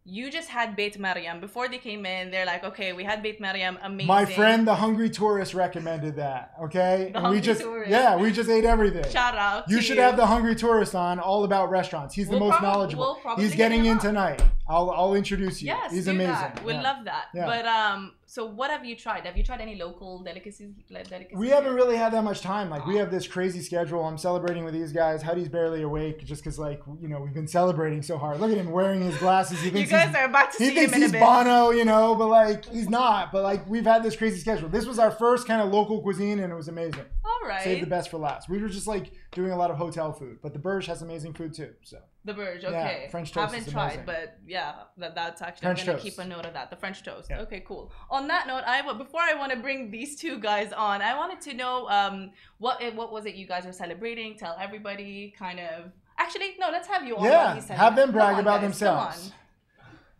You 0.08 0.30
just 0.30 0.48
had 0.48 0.76
Beit 0.76 1.00
Mariam. 1.00 1.40
Before 1.40 1.68
they 1.68 1.78
came 1.78 2.06
in, 2.06 2.30
they're 2.30 2.46
like, 2.46 2.62
okay, 2.62 2.92
we 2.92 3.02
had 3.02 3.24
Beit 3.24 3.40
Mariam, 3.40 3.76
amazing. 3.82 4.06
My 4.06 4.24
friend, 4.24 4.64
the 4.64 4.76
hungry 4.76 5.10
tourist, 5.10 5.52
recommended 5.52 6.14
that. 6.14 6.52
Okay, 6.62 7.10
The 7.12 7.18
and 7.24 7.30
we 7.30 7.40
just 7.40 7.60
Tourist. 7.62 7.90
yeah, 7.90 8.14
we 8.16 8.30
just 8.30 8.48
ate 8.48 8.64
everything. 8.64 9.10
Shout 9.10 9.34
out. 9.36 9.68
You 9.68 9.80
should 9.80 9.98
have 9.98 10.16
the 10.16 10.26
hungry 10.26 10.54
tourist 10.54 10.94
on, 10.94 11.18
all 11.18 11.42
about 11.42 11.70
restaurants. 11.70 12.14
He's 12.14 12.26
the 12.28 12.38
We'll 12.38 12.48
most 12.50 12.58
prob- 12.58 12.62
knowledgeable. 12.62 13.18
we'll 13.24 13.36
He's 13.36 13.50
get 13.50 13.56
getting 13.56 13.86
in 13.86 13.96
on. 13.96 13.98
tonight. 13.98 14.42
I'll 14.68 14.90
I'll 14.90 15.14
introduce 15.14 15.62
you. 15.62 15.68
Yes, 15.68 15.92
He's 15.92 16.06
do 16.06 16.10
amazing. 16.10 16.32
that. 16.32 16.64
We'd 16.64 16.74
Yeah. 16.74 16.82
love 16.82 17.04
that. 17.04 17.26
Yeah. 17.34 17.46
But 17.46 17.66
um, 17.66 18.12
so 18.26 18.46
what 18.46 18.70
have 18.70 18.84
you 18.84 18.96
tried? 18.96 19.24
Have 19.24 19.36
you 19.36 19.44
tried 19.44 19.60
any 19.60 19.76
local 19.76 20.18
delicacies? 20.24 20.72
Like 20.90 21.08
delicacies 21.08 21.38
We 21.38 21.48
haven't 21.50 21.74
really 21.74 21.96
had 21.96 22.12
that 22.14 22.24
much 22.24 22.40
time. 22.40 22.68
Like 22.68 22.84
we 22.84 22.96
have 22.96 23.10
this 23.10 23.28
crazy 23.28 23.60
schedule. 23.62 24.04
I'm 24.04 24.18
celebrating 24.18 24.64
with 24.64 24.74
these 24.74 24.92
guys. 24.92 25.22
Huddy's 25.22 25.48
barely 25.48 25.82
awake 25.82 26.24
just 26.24 26.42
because 26.42 26.58
like 26.58 26.80
you 27.00 27.06
know 27.06 27.20
we've 27.20 27.32
been 27.32 27.46
celebrating 27.46 28.02
so 28.02 28.18
hard. 28.18 28.40
Look 28.40 28.50
at 28.50 28.56
him 28.58 28.72
wearing 28.72 29.02
his 29.02 29.16
glasses. 29.18 29.60
He 29.60 29.66
You 29.66 29.72
thinks 29.72 29.90
guys 29.92 30.08
he's, 30.08 30.16
are 30.16 30.24
about 30.24 30.52
to 30.52 30.58
he 30.58 30.68
see 30.70 30.74
thinks 30.74 30.92
him 30.92 30.96
in 30.96 31.02
a 31.02 31.04
he's 31.06 31.12
bit. 31.12 31.20
Bono, 31.20 31.70
you 31.70 31.84
know, 31.84 32.14
but 32.16 32.26
like 32.28 32.64
he's 32.66 32.88
not. 32.88 33.30
But 33.30 33.44
like 33.44 33.68
we've 33.68 33.84
had 33.86 34.02
this 34.02 34.16
crazy 34.16 34.40
schedule. 34.40 34.68
This 34.68 34.84
was 34.86 34.98
our 34.98 35.12
first 35.12 35.46
kind 35.46 35.60
of 35.62 35.68
local 35.72 36.00
cuisine, 36.02 36.40
and 36.40 36.52
it 36.52 36.56
was 36.56 36.66
amazing. 36.68 37.04
All 37.46 37.56
right. 37.56 37.64
Save 37.64 37.80
the 37.80 37.86
best 37.86 38.10
for 38.10 38.18
last. 38.18 38.48
We 38.48 38.58
were 38.58 38.68
just 38.68 38.86
like 38.86 39.12
doing 39.32 39.50
a 39.52 39.56
lot 39.56 39.70
of 39.70 39.76
hotel 39.76 40.12
food, 40.12 40.38
but 40.42 40.52
the 40.52 40.58
Burj 40.58 40.86
has 40.86 41.02
amazing 41.02 41.32
food 41.34 41.54
too. 41.54 41.70
So 41.82 41.98
The 42.24 42.34
Burj, 42.34 42.62
Yeah, 42.62 42.68
okay. 42.68 43.08
French 43.10 43.32
toast 43.32 43.52
I 43.52 43.56
Haven't 43.56 43.72
tried, 43.72 43.84
amazing. 43.86 44.04
but 44.06 44.38
yeah, 44.46 44.72
that, 44.98 45.14
that's 45.14 45.42
actually 45.42 45.66
French 45.66 45.80
I'm 45.80 45.86
gonna 45.86 45.98
toast. 45.98 46.16
keep 46.16 46.18
a 46.24 46.28
note 46.28 46.44
of 46.46 46.52
that. 46.54 46.70
The 46.70 46.76
French 46.76 47.02
toast. 47.02 47.28
Yeah. 47.30 47.40
Okay, 47.42 47.62
cool. 47.66 47.92
On 48.10 48.26
that 48.28 48.46
note, 48.46 48.64
I 48.66 48.82
before 48.94 49.20
I 49.20 49.34
want 49.34 49.52
to 49.52 49.58
bring 49.58 49.90
these 49.90 50.16
two 50.16 50.38
guys 50.38 50.72
on, 50.72 51.02
I 51.02 51.16
wanted 51.16 51.40
to 51.42 51.54
know 51.54 51.88
um 51.88 52.30
what 52.58 52.82
it, 52.82 52.94
what 52.94 53.12
was 53.12 53.26
it 53.26 53.34
you 53.36 53.46
guys 53.46 53.64
were 53.64 53.72
celebrating? 53.72 54.36
Tell 54.36 54.56
everybody, 54.60 55.34
kind 55.38 55.60
of. 55.60 55.92
Actually, 56.18 56.54
no, 56.58 56.70
let's 56.70 56.88
have 56.88 57.04
you 57.06 57.16
on. 57.16 57.24
Yeah, 57.24 57.60
have 57.74 57.94
them 57.94 58.10
brag 58.12 58.34
on, 58.34 58.40
about 58.40 58.60
guys, 58.60 58.62
themselves. 58.62 59.32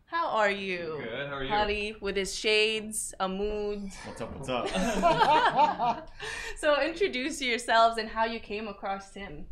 How 0.07 0.29
are 0.29 0.51
you? 0.51 1.01
Good. 1.03 1.29
How 1.29 1.35
are 1.35 1.43
you? 1.43 1.49
Hali 1.51 1.97
with 2.01 2.17
his 2.17 2.33
shades, 2.35 3.13
a 3.19 3.29
mood. 3.29 3.91
What's 4.05 4.21
up? 4.21 4.37
What's 4.37 4.49
up? 4.49 6.09
so 6.59 6.81
introduce 6.81 7.43
yourselves 7.43 7.99
and 7.99 8.09
how 8.09 8.25
you 8.25 8.39
came 8.39 8.69
across 8.69 9.13
him. 9.13 9.47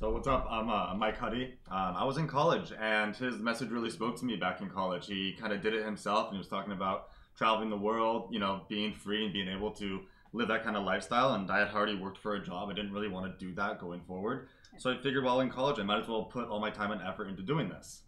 so 0.00 0.10
what's 0.10 0.26
up? 0.26 0.46
I'm 0.50 0.68
uh, 0.68 0.94
Mike 0.94 1.16
Huddy. 1.18 1.54
Um, 1.70 1.94
I 1.96 2.04
was 2.04 2.16
in 2.16 2.26
college, 2.26 2.72
and 2.80 3.14
his 3.14 3.38
message 3.38 3.70
really 3.70 3.90
spoke 3.90 4.18
to 4.18 4.24
me 4.24 4.34
back 4.36 4.60
in 4.60 4.68
college. 4.68 5.06
He 5.06 5.36
kind 5.40 5.52
of 5.52 5.62
did 5.62 5.72
it 5.72 5.84
himself, 5.84 6.26
and 6.28 6.34
he 6.34 6.38
was 6.38 6.48
talking 6.48 6.72
about 6.72 7.10
traveling 7.36 7.70
the 7.70 7.78
world, 7.78 8.28
you 8.32 8.40
know, 8.40 8.62
being 8.68 8.92
free 8.92 9.24
and 9.24 9.32
being 9.32 9.48
able 9.48 9.70
to 9.72 10.00
live 10.32 10.48
that 10.48 10.64
kind 10.64 10.76
of 10.76 10.84
lifestyle. 10.84 11.34
And 11.34 11.48
I 11.48 11.60
had 11.60 11.68
already 11.74 11.94
worked 11.94 12.18
for 12.18 12.34
a 12.34 12.44
job. 12.44 12.68
I 12.70 12.72
didn't 12.74 12.92
really 12.92 13.08
want 13.08 13.26
to 13.38 13.44
do 13.46 13.54
that 13.54 13.78
going 13.80 14.00
forward. 14.00 14.48
So 14.78 14.90
I 14.90 14.96
figured 14.96 15.22
while 15.22 15.40
in 15.40 15.48
college, 15.50 15.78
I 15.78 15.84
might 15.84 16.00
as 16.00 16.08
well 16.08 16.24
put 16.24 16.48
all 16.48 16.58
my 16.58 16.70
time 16.70 16.90
and 16.90 17.00
effort 17.02 17.28
into 17.28 17.42
doing 17.42 17.68
this. 17.68 18.02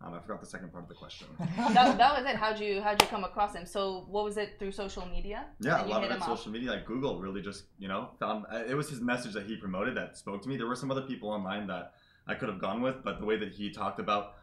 Um, 0.00 0.14
I 0.14 0.20
forgot 0.20 0.40
the 0.40 0.46
second 0.46 0.70
part 0.70 0.84
of 0.84 0.88
the 0.88 0.94
question. 0.94 1.26
that, 1.38 1.98
that 1.98 2.16
was 2.16 2.24
it. 2.30 2.36
How'd 2.42 2.60
you 2.60 2.80
how'd 2.80 3.02
you 3.02 3.08
come 3.08 3.24
across 3.24 3.54
him? 3.54 3.66
So 3.66 4.06
what 4.08 4.24
was 4.24 4.36
it 4.36 4.56
through 4.58 4.72
social 4.72 5.04
media? 5.06 5.46
Yeah, 5.60 5.80
And 5.80 5.86
a 5.88 5.90
lot 5.90 6.04
of 6.04 6.10
it 6.10 6.22
social 6.22 6.52
media, 6.52 6.70
like 6.70 6.86
Google, 6.86 7.18
really 7.18 7.42
just 7.42 7.64
you 7.78 7.88
know 7.88 8.10
found 8.20 8.44
uh, 8.52 8.62
it 8.68 8.74
was 8.74 8.88
his 8.88 9.00
message 9.00 9.32
that 9.34 9.46
he 9.46 9.56
promoted 9.56 9.96
that 9.96 10.16
spoke 10.16 10.42
to 10.42 10.48
me. 10.48 10.56
There 10.56 10.66
were 10.68 10.76
some 10.76 10.90
other 10.90 11.02
people 11.02 11.30
online 11.30 11.66
that 11.66 11.94
I 12.28 12.34
could 12.34 12.48
have 12.48 12.60
gone 12.60 12.80
with, 12.80 13.02
but 13.02 13.18
the 13.18 13.26
way 13.26 13.36
that 13.38 13.52
he 13.52 13.70
talked 13.70 13.98
about 13.98 14.34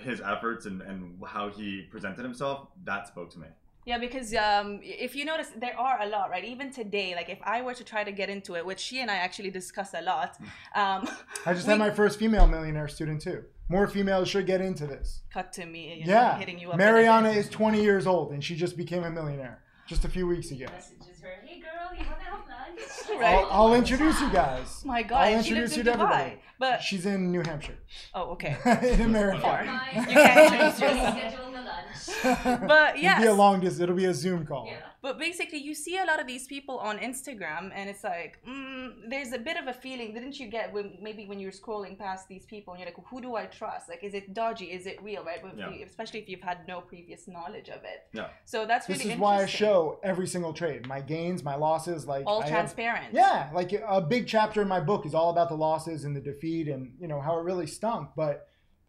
his 0.00 0.20
efforts 0.20 0.66
and, 0.66 0.80
and 0.82 1.20
how 1.26 1.48
he 1.50 1.82
presented 1.90 2.22
himself, 2.22 2.68
that 2.84 3.08
spoke 3.08 3.30
to 3.32 3.38
me. 3.38 3.46
Yeah, 3.84 3.96
because 3.96 4.34
um, 4.34 4.80
if 4.82 5.16
you 5.16 5.24
notice, 5.24 5.48
there 5.56 5.78
are 5.78 6.02
a 6.02 6.06
lot, 6.06 6.28
right? 6.28 6.44
Even 6.44 6.70
today, 6.70 7.14
like 7.14 7.30
if 7.30 7.38
I 7.42 7.62
were 7.62 7.72
to 7.72 7.84
try 7.84 8.04
to 8.04 8.12
get 8.12 8.28
into 8.28 8.54
it, 8.54 8.64
which 8.66 8.80
she 8.80 9.00
and 9.00 9.10
I 9.10 9.16
actually 9.16 9.50
discuss 9.50 9.94
a 9.94 10.02
lot, 10.02 10.36
um, 10.74 11.08
I 11.46 11.54
just 11.54 11.66
We- 11.66 11.70
had 11.72 11.78
my 11.78 11.90
first 11.90 12.18
female 12.18 12.46
millionaire 12.46 12.88
student 12.88 13.22
too. 13.22 13.44
More 13.68 13.86
females 13.86 14.28
should 14.28 14.46
get 14.46 14.60
into 14.60 14.86
this. 14.86 15.20
cut 15.32 15.52
to 15.54 15.66
me, 15.66 15.94
you 16.00 16.06
know, 16.06 16.12
Yeah, 16.12 16.38
hitting 16.38 16.58
you 16.58 16.70
up. 16.70 16.78
Mariana 16.78 17.30
is 17.30 17.48
20 17.50 17.82
years 17.82 18.06
old 18.06 18.32
and 18.32 18.42
she 18.42 18.56
just 18.56 18.76
became 18.76 19.04
a 19.04 19.10
millionaire 19.10 19.62
just 19.86 20.04
a 20.04 20.08
few 20.08 20.26
weeks 20.26 20.50
ago. 20.50 20.66
Messages 20.72 21.20
her, 21.22 21.34
hey 21.44 21.60
girl, 21.60 21.90
you 21.98 22.04
wanna 22.04 22.22
have 22.22 22.40
lunch? 22.48 23.18
Right. 23.20 23.44
I'll, 23.50 23.66
I'll 23.68 23.74
introduce 23.74 24.20
you 24.20 24.30
guys. 24.30 24.82
Oh 24.84 24.88
my 24.88 25.02
God, 25.02 25.16
I'll 25.26 25.34
and 25.34 25.44
she 25.44 25.50
introduce 25.50 25.76
you 25.76 25.82
to 25.84 25.90
Dubai. 25.90 25.94
everybody. 25.94 26.32
But 26.60 26.82
She's 26.82 27.04
in 27.06 27.30
New 27.32 27.42
Hampshire, 27.44 27.78
oh, 28.14 28.30
okay. 28.32 28.56
in 28.94 29.00
America. 29.02 29.40
Far. 29.40 29.64
You 29.64 30.02
can't 30.06 30.52
introduce 30.52 30.78
Just 30.78 30.80
yourself. 30.80 31.18
schedule 31.18 31.52
the 31.52 32.42
lunch. 32.52 32.60
But 32.68 32.96
It'll 32.96 33.20
be 33.20 33.26
a 33.26 33.34
long 33.34 33.60
distance. 33.60 33.80
It'll 33.80 33.94
be 33.96 34.04
a 34.06 34.14
Zoom 34.14 34.46
call. 34.46 34.66
Yeah. 34.66 34.76
But 35.00 35.18
basically, 35.18 35.58
you 35.58 35.74
see 35.74 35.96
a 35.98 36.04
lot 36.04 36.20
of 36.20 36.26
these 36.26 36.46
people 36.48 36.78
on 36.78 36.98
Instagram, 36.98 37.70
and 37.72 37.88
it's 37.88 38.02
like, 38.02 38.38
mm, 38.46 38.94
there's 39.08 39.32
a 39.32 39.38
bit 39.38 39.56
of 39.56 39.68
a 39.68 39.72
feeling. 39.72 40.12
Didn't 40.12 40.40
you 40.40 40.48
get 40.48 40.72
when 40.72 40.98
maybe 41.00 41.24
when 41.26 41.38
you're 41.38 41.52
scrolling 41.52 41.96
past 41.96 42.26
these 42.28 42.46
people, 42.46 42.74
and 42.74 42.80
you're 42.80 42.88
like, 42.88 42.96
who 43.08 43.20
do 43.20 43.36
I 43.36 43.46
trust? 43.46 43.88
Like, 43.88 44.02
is 44.02 44.12
it 44.14 44.34
dodgy? 44.34 44.66
Is 44.66 44.86
it 44.86 45.00
real? 45.02 45.22
Right? 45.24 45.40
Yeah. 45.56 45.70
you- 45.70 45.84
especially 45.86 46.20
if 46.20 46.28
you've 46.28 46.40
had 46.42 46.66
no 46.66 46.80
previous 46.80 47.28
knowledge 47.28 47.68
of 47.68 47.84
it. 47.84 48.08
Yeah. 48.12 48.28
So 48.44 48.66
that's 48.66 48.86
This 48.86 48.98
really 48.98 49.12
is 49.12 49.18
why 49.20 49.42
I 49.42 49.46
show 49.46 50.00
every 50.02 50.26
single 50.26 50.52
trade, 50.52 50.86
my 50.86 51.00
gains, 51.00 51.44
my 51.44 51.54
losses, 51.54 52.06
like 52.06 52.24
all 52.26 52.40
I 52.42 52.46
have- 52.46 52.52
transparent. 52.58 53.14
Yeah, 53.14 53.50
like 53.54 53.72
a 53.72 54.00
big 54.00 54.26
chapter 54.26 54.60
in 54.62 54.68
my 54.68 54.80
book 54.80 55.06
is 55.06 55.14
all 55.14 55.30
about 55.30 55.48
the 55.48 55.56
losses 55.56 56.04
and 56.04 56.16
the 56.16 56.20
defeat 56.20 56.66
and 56.68 56.92
you 57.00 57.06
know 57.06 57.20
how 57.20 57.38
it 57.38 57.42
really 57.44 57.66
stunk, 57.66 58.10
but 58.16 58.48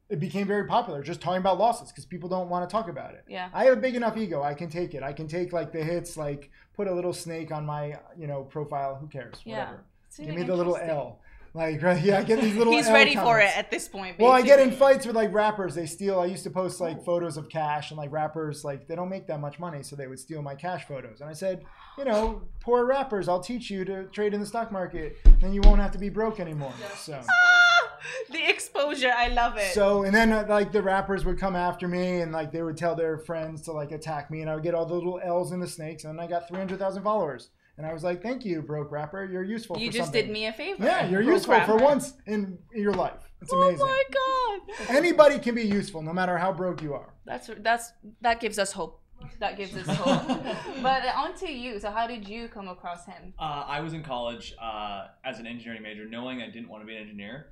it 0.09 0.19
became 0.19 0.47
very 0.47 0.65
popular 0.65 1.03
just 1.03 1.21
talking 1.21 1.39
about 1.39 1.59
losses 1.59 1.89
because 1.89 2.05
people 2.05 2.27
don't 2.27 2.49
want 2.49 2.67
to 2.67 2.71
talk 2.71 2.89
about 2.89 3.13
it. 3.13 3.23
Yeah. 3.27 3.49
I 3.53 3.65
have 3.65 3.77
a 3.77 3.81
big 3.81 3.95
enough 3.95 4.17
ego. 4.17 4.41
I 4.41 4.53
can 4.53 4.69
take 4.69 4.93
it. 4.95 5.03
I 5.03 5.13
can 5.13 5.27
take 5.27 5.53
like 5.53 5.71
the 5.71 5.83
hits, 5.83 6.17
like 6.17 6.49
put 6.75 6.87
a 6.87 6.93
little 6.93 7.13
snake 7.13 7.51
on 7.51 7.65
my, 7.65 7.99
you 8.17 8.27
know, 8.27 8.43
profile. 8.43 8.95
Who 8.95 9.07
cares? 9.07 9.35
Yeah. 9.45 9.59
Whatever. 9.59 9.83
Give 10.17 10.35
me 10.35 10.43
the 10.43 10.55
little. 10.55 10.77
L. 10.77 11.19
Like 11.55 11.81
right, 11.81 12.03
yeah, 12.03 12.19
I 12.19 12.23
get 12.23 12.41
these 12.41 12.55
little. 12.55 12.73
He's 12.77 12.87
L 12.87 12.93
ready 12.93 13.15
for 13.15 13.39
it 13.39 13.55
at 13.57 13.71
this 13.71 13.87
point. 13.87 14.19
Well, 14.19 14.31
I 14.31 14.43
get 14.43 14.59
in 14.59 14.71
fights 14.71 15.07
with 15.07 15.15
like 15.15 15.33
rappers. 15.33 15.73
They 15.73 15.87
steal. 15.87 16.19
I 16.19 16.25
used 16.25 16.43
to 16.43 16.51
post 16.51 16.79
like 16.79 17.03
photos 17.03 17.37
of 17.37 17.49
cash, 17.49 17.89
and 17.89 17.97
like 17.97 18.11
rappers, 18.11 18.63
like 18.63 18.87
they 18.87 18.95
don't 18.95 19.09
make 19.09 19.25
that 19.27 19.39
much 19.39 19.57
money, 19.57 19.81
so 19.81 19.95
they 19.95 20.05
would 20.05 20.19
steal 20.19 20.43
my 20.43 20.53
cash 20.53 20.85
photos. 20.85 21.21
And 21.21 21.29
I 21.29 21.33
said, 21.33 21.65
you 21.97 22.05
know, 22.05 22.43
poor 22.59 22.85
rappers, 22.85 23.27
I'll 23.27 23.39
teach 23.39 23.71
you 23.71 23.83
to 23.85 24.05
trade 24.05 24.35
in 24.35 24.39
the 24.39 24.45
stock 24.45 24.71
market, 24.71 25.17
then 25.39 25.51
you 25.51 25.61
won't 25.61 25.81
have 25.81 25.91
to 25.93 25.97
be 25.97 26.09
broke 26.09 26.39
anymore. 26.39 26.73
So, 26.95 27.19
ah! 27.27 27.68
the 28.31 28.49
exposure. 28.49 29.11
I 29.15 29.27
love 29.29 29.57
it. 29.57 29.73
so, 29.73 30.03
and 30.03 30.13
then 30.13 30.31
uh, 30.31 30.45
like 30.47 30.71
the 30.71 30.81
rappers 30.81 31.25
would 31.25 31.39
come 31.39 31.55
after 31.55 31.87
me, 31.87 32.21
and 32.21 32.31
like 32.31 32.51
they 32.51 32.61
would 32.61 32.77
tell 32.77 32.95
their 32.95 33.17
friends 33.17 33.61
to 33.63 33.71
like 33.71 33.91
attack 33.91 34.29
me, 34.31 34.41
and 34.41 34.49
I 34.49 34.55
would 34.55 34.63
get 34.63 34.75
all 34.75 34.85
the 34.85 34.95
little 34.95 35.19
L's 35.23 35.51
in 35.51 35.59
the 35.59 35.67
snakes, 35.67 36.03
and 36.03 36.17
then 36.17 36.23
I 36.23 36.27
got 36.27 36.47
three 36.47 36.57
hundred 36.57 36.79
thousand 36.79 37.03
followers. 37.03 37.49
And 37.77 37.87
I 37.87 37.93
was 37.93 38.03
like, 38.03 38.21
"Thank 38.21 38.43
you, 38.43 38.61
broke 38.61 38.91
rapper. 38.91 39.23
You're 39.23 39.43
useful." 39.43 39.77
you 39.77 39.87
for 39.87 39.93
just 39.93 40.07
something. 40.07 40.25
did 40.25 40.33
me 40.33 40.47
a 40.47 40.53
favor. 40.53 40.83
Yeah, 40.83 41.07
you're 41.07 41.23
Broke 41.23 41.35
useful 41.35 41.61
for 41.61 41.77
once 41.77 42.13
in 42.25 42.57
your 42.73 42.93
life. 42.93 43.29
It's 43.41 43.51
Oh 43.53 43.75
my 43.77 44.03
god. 44.11 44.89
Anybody 44.89 45.39
can 45.39 45.55
be 45.55 45.63
useful, 45.63 46.01
no 46.01 46.11
matter 46.11 46.37
how 46.37 46.51
broke 46.51 46.81
you 46.81 46.93
are. 46.93 47.13
That's 47.25 47.49
that's 47.59 47.93
that 48.21 48.41
gives 48.41 48.59
us 48.59 48.73
hope. 48.73 49.01
That 49.39 49.57
gives 49.57 49.75
us 49.75 49.87
hope. 49.87 50.27
but 50.81 51.05
uh, 51.05 51.13
on 51.15 51.35
to 51.35 51.51
you. 51.51 51.79
So 51.79 51.91
how 51.91 52.07
did 52.07 52.27
you 52.27 52.47
come 52.47 52.67
across 52.67 53.05
him? 53.05 53.33
Uh, 53.39 53.63
I 53.67 53.79
was 53.81 53.93
in 53.93 54.03
college 54.03 54.55
uh, 54.61 55.07
as 55.23 55.39
an 55.39 55.47
engineering 55.47 55.81
major, 55.81 56.05
knowing 56.05 56.41
I 56.41 56.49
didn't 56.49 56.69
want 56.69 56.83
to 56.83 56.87
be 56.87 56.95
an 56.95 57.01
engineer, 57.01 57.47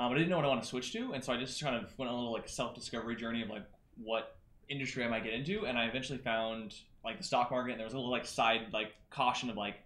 Um, 0.00 0.08
but 0.08 0.14
I 0.14 0.18
didn't 0.20 0.30
know 0.30 0.36
what 0.36 0.46
I 0.46 0.48
want 0.48 0.62
to 0.62 0.68
switch 0.68 0.94
to, 0.94 1.12
and 1.12 1.22
so 1.22 1.30
I 1.30 1.36
just 1.36 1.62
kind 1.62 1.76
of 1.76 1.92
went 1.98 2.08
on 2.08 2.14
a 2.14 2.18
little 2.18 2.32
like 2.32 2.48
self-discovery 2.48 3.16
journey 3.16 3.42
of 3.42 3.50
like 3.50 3.64
what 4.02 4.38
industry 4.70 5.04
I 5.04 5.08
might 5.08 5.24
get 5.24 5.34
into, 5.34 5.66
and 5.66 5.76
I 5.76 5.84
eventually 5.84 6.18
found 6.18 6.74
like 7.04 7.18
the 7.18 7.24
stock 7.24 7.50
market, 7.50 7.72
and 7.72 7.80
there 7.80 7.86
was 7.86 7.92
a 7.92 7.98
little 7.98 8.10
like 8.10 8.24
side 8.24 8.68
like 8.72 8.94
caution 9.10 9.50
of 9.50 9.56
like. 9.56 9.76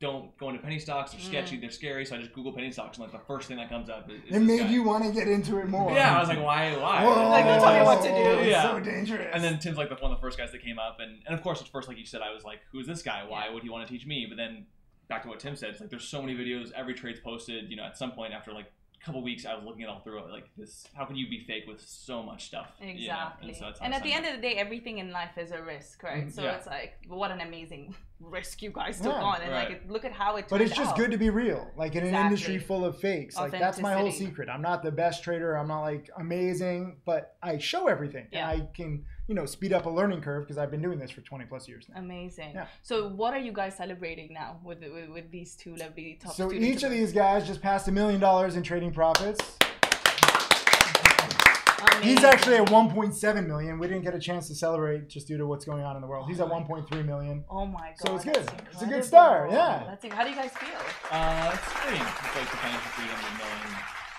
Don't 0.00 0.36
go 0.36 0.50
into 0.50 0.60
penny 0.60 0.80
stocks. 0.80 1.12
They're 1.12 1.20
mm. 1.20 1.26
sketchy. 1.26 1.56
They're 1.58 1.70
scary. 1.70 2.04
So 2.04 2.16
I 2.16 2.18
just 2.18 2.34
Google 2.34 2.52
penny 2.52 2.70
stocks, 2.70 2.98
and 2.98 3.04
like 3.06 3.12
the 3.12 3.26
first 3.26 3.48
thing 3.48 3.56
that 3.56 3.70
comes 3.70 3.88
up 3.88 4.10
is, 4.10 4.20
is 4.28 4.36
It 4.36 4.40
made 4.40 4.58
guy. 4.58 4.68
you 4.68 4.82
want 4.82 5.04
to 5.04 5.12
get 5.12 5.28
into 5.28 5.58
it 5.60 5.68
more. 5.68 5.92
Yeah, 5.92 6.16
I 6.16 6.20
was 6.20 6.28
like, 6.28 6.42
why? 6.42 6.76
Why? 6.76 7.04
Whoa, 7.04 7.30
Like, 7.30 7.44
don't 7.46 7.60
tell 7.60 7.78
me 7.78 7.86
what 7.86 8.02
to 8.02 8.08
do. 8.08 8.40
it's 8.40 8.50
Yeah. 8.50 8.62
so 8.70 8.80
dangerous. 8.80 9.30
And 9.32 9.42
then 9.42 9.60
Tim's 9.60 9.78
like 9.78 9.88
the 9.88 9.94
one 9.94 10.10
of 10.10 10.18
the 10.18 10.20
first 10.20 10.36
guys 10.36 10.50
that 10.52 10.62
came 10.62 10.78
up, 10.78 10.98
and, 11.00 11.22
and 11.24 11.34
of 11.34 11.42
course 11.42 11.62
at 11.62 11.68
first, 11.68 11.88
like 11.88 11.96
you 11.96 12.04
said, 12.04 12.20
I 12.20 12.34
was 12.34 12.44
like, 12.44 12.58
"Who's 12.72 12.86
this 12.86 13.02
guy? 13.02 13.24
Why 13.26 13.48
would 13.48 13.62
he 13.62 13.70
want 13.70 13.86
to 13.86 13.90
teach 13.90 14.04
me?" 14.04 14.26
But 14.28 14.36
then 14.36 14.66
back 15.08 15.22
to 15.22 15.28
what 15.28 15.38
Tim 15.40 15.54
said, 15.56 15.70
it's 15.70 15.80
like 15.80 15.90
there's 15.90 16.06
so 16.06 16.20
many 16.20 16.36
videos, 16.36 16.72
every 16.72 16.92
trade's 16.94 17.20
posted. 17.20 17.70
You 17.70 17.76
know, 17.76 17.84
at 17.84 17.96
some 17.96 18.10
point 18.10 18.34
after 18.34 18.52
like 18.52 18.66
a 18.66 18.73
couple 19.04 19.22
weeks, 19.22 19.44
I 19.44 19.54
was 19.54 19.64
looking 19.64 19.82
at 19.82 19.88
all 19.88 20.00
through 20.00 20.18
it, 20.24 20.30
like 20.30 20.48
this. 20.56 20.86
How 20.94 21.04
can 21.04 21.16
you 21.16 21.28
be 21.28 21.44
fake 21.46 21.64
with 21.68 21.80
so 21.80 22.22
much 22.22 22.46
stuff? 22.46 22.68
you 22.80 22.86
know? 22.86 22.92
Exactly. 22.92 23.48
And, 23.48 23.56
so 23.56 23.64
that's 23.66 23.80
and 23.80 23.92
at 23.94 24.02
the 24.02 24.12
signed 24.12 24.24
end 24.24 24.34
of 24.34 24.40
the 24.40 24.48
day, 24.48 24.54
everything 24.54 24.98
in 24.98 25.10
life 25.10 25.36
is 25.36 25.50
a 25.50 25.62
risk, 25.62 26.02
right? 26.02 26.26
Mhm. 26.26 26.32
So 26.32 26.42
Yeah. 26.42 26.56
it's 26.56 26.66
like, 26.66 26.94
what 27.08 27.30
an 27.30 27.40
amazing 27.40 27.94
risk 28.20 28.62
you 28.62 28.70
guys 28.70 28.98
took 29.00 29.12
Yeah. 29.12 29.20
on, 29.22 29.42
and 29.42 29.52
Right. 29.52 29.68
like, 29.70 29.82
look 29.90 30.04
at 30.04 30.12
how 30.12 30.36
it. 30.36 30.46
but 30.48 30.60
it's 30.62 30.74
just 30.74 30.92
out. 30.92 30.96
good 30.96 31.10
to 31.10 31.18
be 31.18 31.28
real. 31.30 31.70
Like 31.76 31.94
in 31.96 32.04
an 32.06 32.14
industry 32.14 32.58
full 32.58 32.84
of 32.84 32.98
fakes. 32.98 33.36
Like 33.36 33.52
that's 33.52 33.78
my 33.80 33.94
whole 33.94 34.10
secret. 34.10 34.48
I'm 34.48 34.62
not 34.62 34.82
the 34.82 34.92
best 34.92 35.22
trader. 35.22 35.54
I'm 35.56 35.68
not 35.68 35.82
like 35.82 36.08
amazing, 36.16 36.96
but 37.04 37.36
I 37.42 37.58
show 37.58 37.88
everything. 37.88 38.26
Yeah. 38.32 38.50
And 38.50 38.62
I 38.62 38.66
can, 38.74 39.04
you 39.26 39.34
know, 39.34 39.46
speed 39.46 39.72
up 39.72 39.86
a 39.86 39.90
learning 39.90 40.20
curve 40.20 40.44
because 40.44 40.58
I've 40.58 40.70
been 40.70 40.82
doing 40.82 40.98
this 40.98 41.10
for 41.10 41.22
20 41.22 41.46
plus 41.46 41.66
years 41.66 41.86
now. 41.88 42.00
Amazing. 42.00 42.52
Yeah. 42.54 42.66
So 42.82 43.08
what 43.08 43.32
are 43.32 43.38
you 43.38 43.52
guys 43.52 43.76
celebrating 43.76 44.32
now 44.32 44.58
with 44.62 44.80
with, 44.80 45.08
with 45.08 45.30
these 45.30 45.54
two 45.54 45.74
lovely 45.76 46.18
top 46.22 46.34
So 46.34 46.48
students 46.48 46.68
each 46.68 46.82
of 46.82 46.90
these 46.90 47.12
guys 47.12 47.46
just 47.46 47.62
passed 47.62 47.88
a 47.88 47.92
million 47.92 48.20
dollars 48.20 48.56
in 48.56 48.62
trading 48.62 48.92
profits. 48.92 49.56
Amazing. 51.96 52.16
He's 52.16 52.24
actually 52.24 52.56
at 52.56 52.66
1.7 52.68 53.46
million. 53.46 53.78
We 53.78 53.86
didn't 53.88 54.04
get 54.04 54.14
a 54.14 54.18
chance 54.18 54.48
to 54.48 54.54
celebrate 54.54 55.08
just 55.08 55.28
due 55.28 55.36
to 55.38 55.46
what's 55.46 55.64
going 55.64 55.84
on 55.84 55.96
in 55.96 56.02
the 56.02 56.08
world. 56.08 56.28
He's 56.28 56.40
at 56.40 56.48
1.3 56.48 57.06
million. 57.06 57.44
Oh 57.48 57.66
my 57.66 57.78
god. 57.78 57.94
So 57.98 58.16
it's 58.16 58.24
that's 58.24 58.50
good. 58.50 58.62
It's 58.72 58.82
a 58.82 58.86
good 58.86 59.04
start, 59.04 59.50
yeah. 59.50 59.84
That's 59.86 60.14
how 60.14 60.24
do 60.24 60.30
you 60.30 60.36
guys 60.36 60.50
feel? 60.52 60.80
Uh, 61.10 61.50
it's 61.54 61.72
freeing. 61.72 62.00
It's 62.00 62.36
like 62.36 62.50
the 62.50 62.56
financial 62.56 62.90
freedom 62.90 63.16
of 63.16 63.38
knowing, 63.38 63.76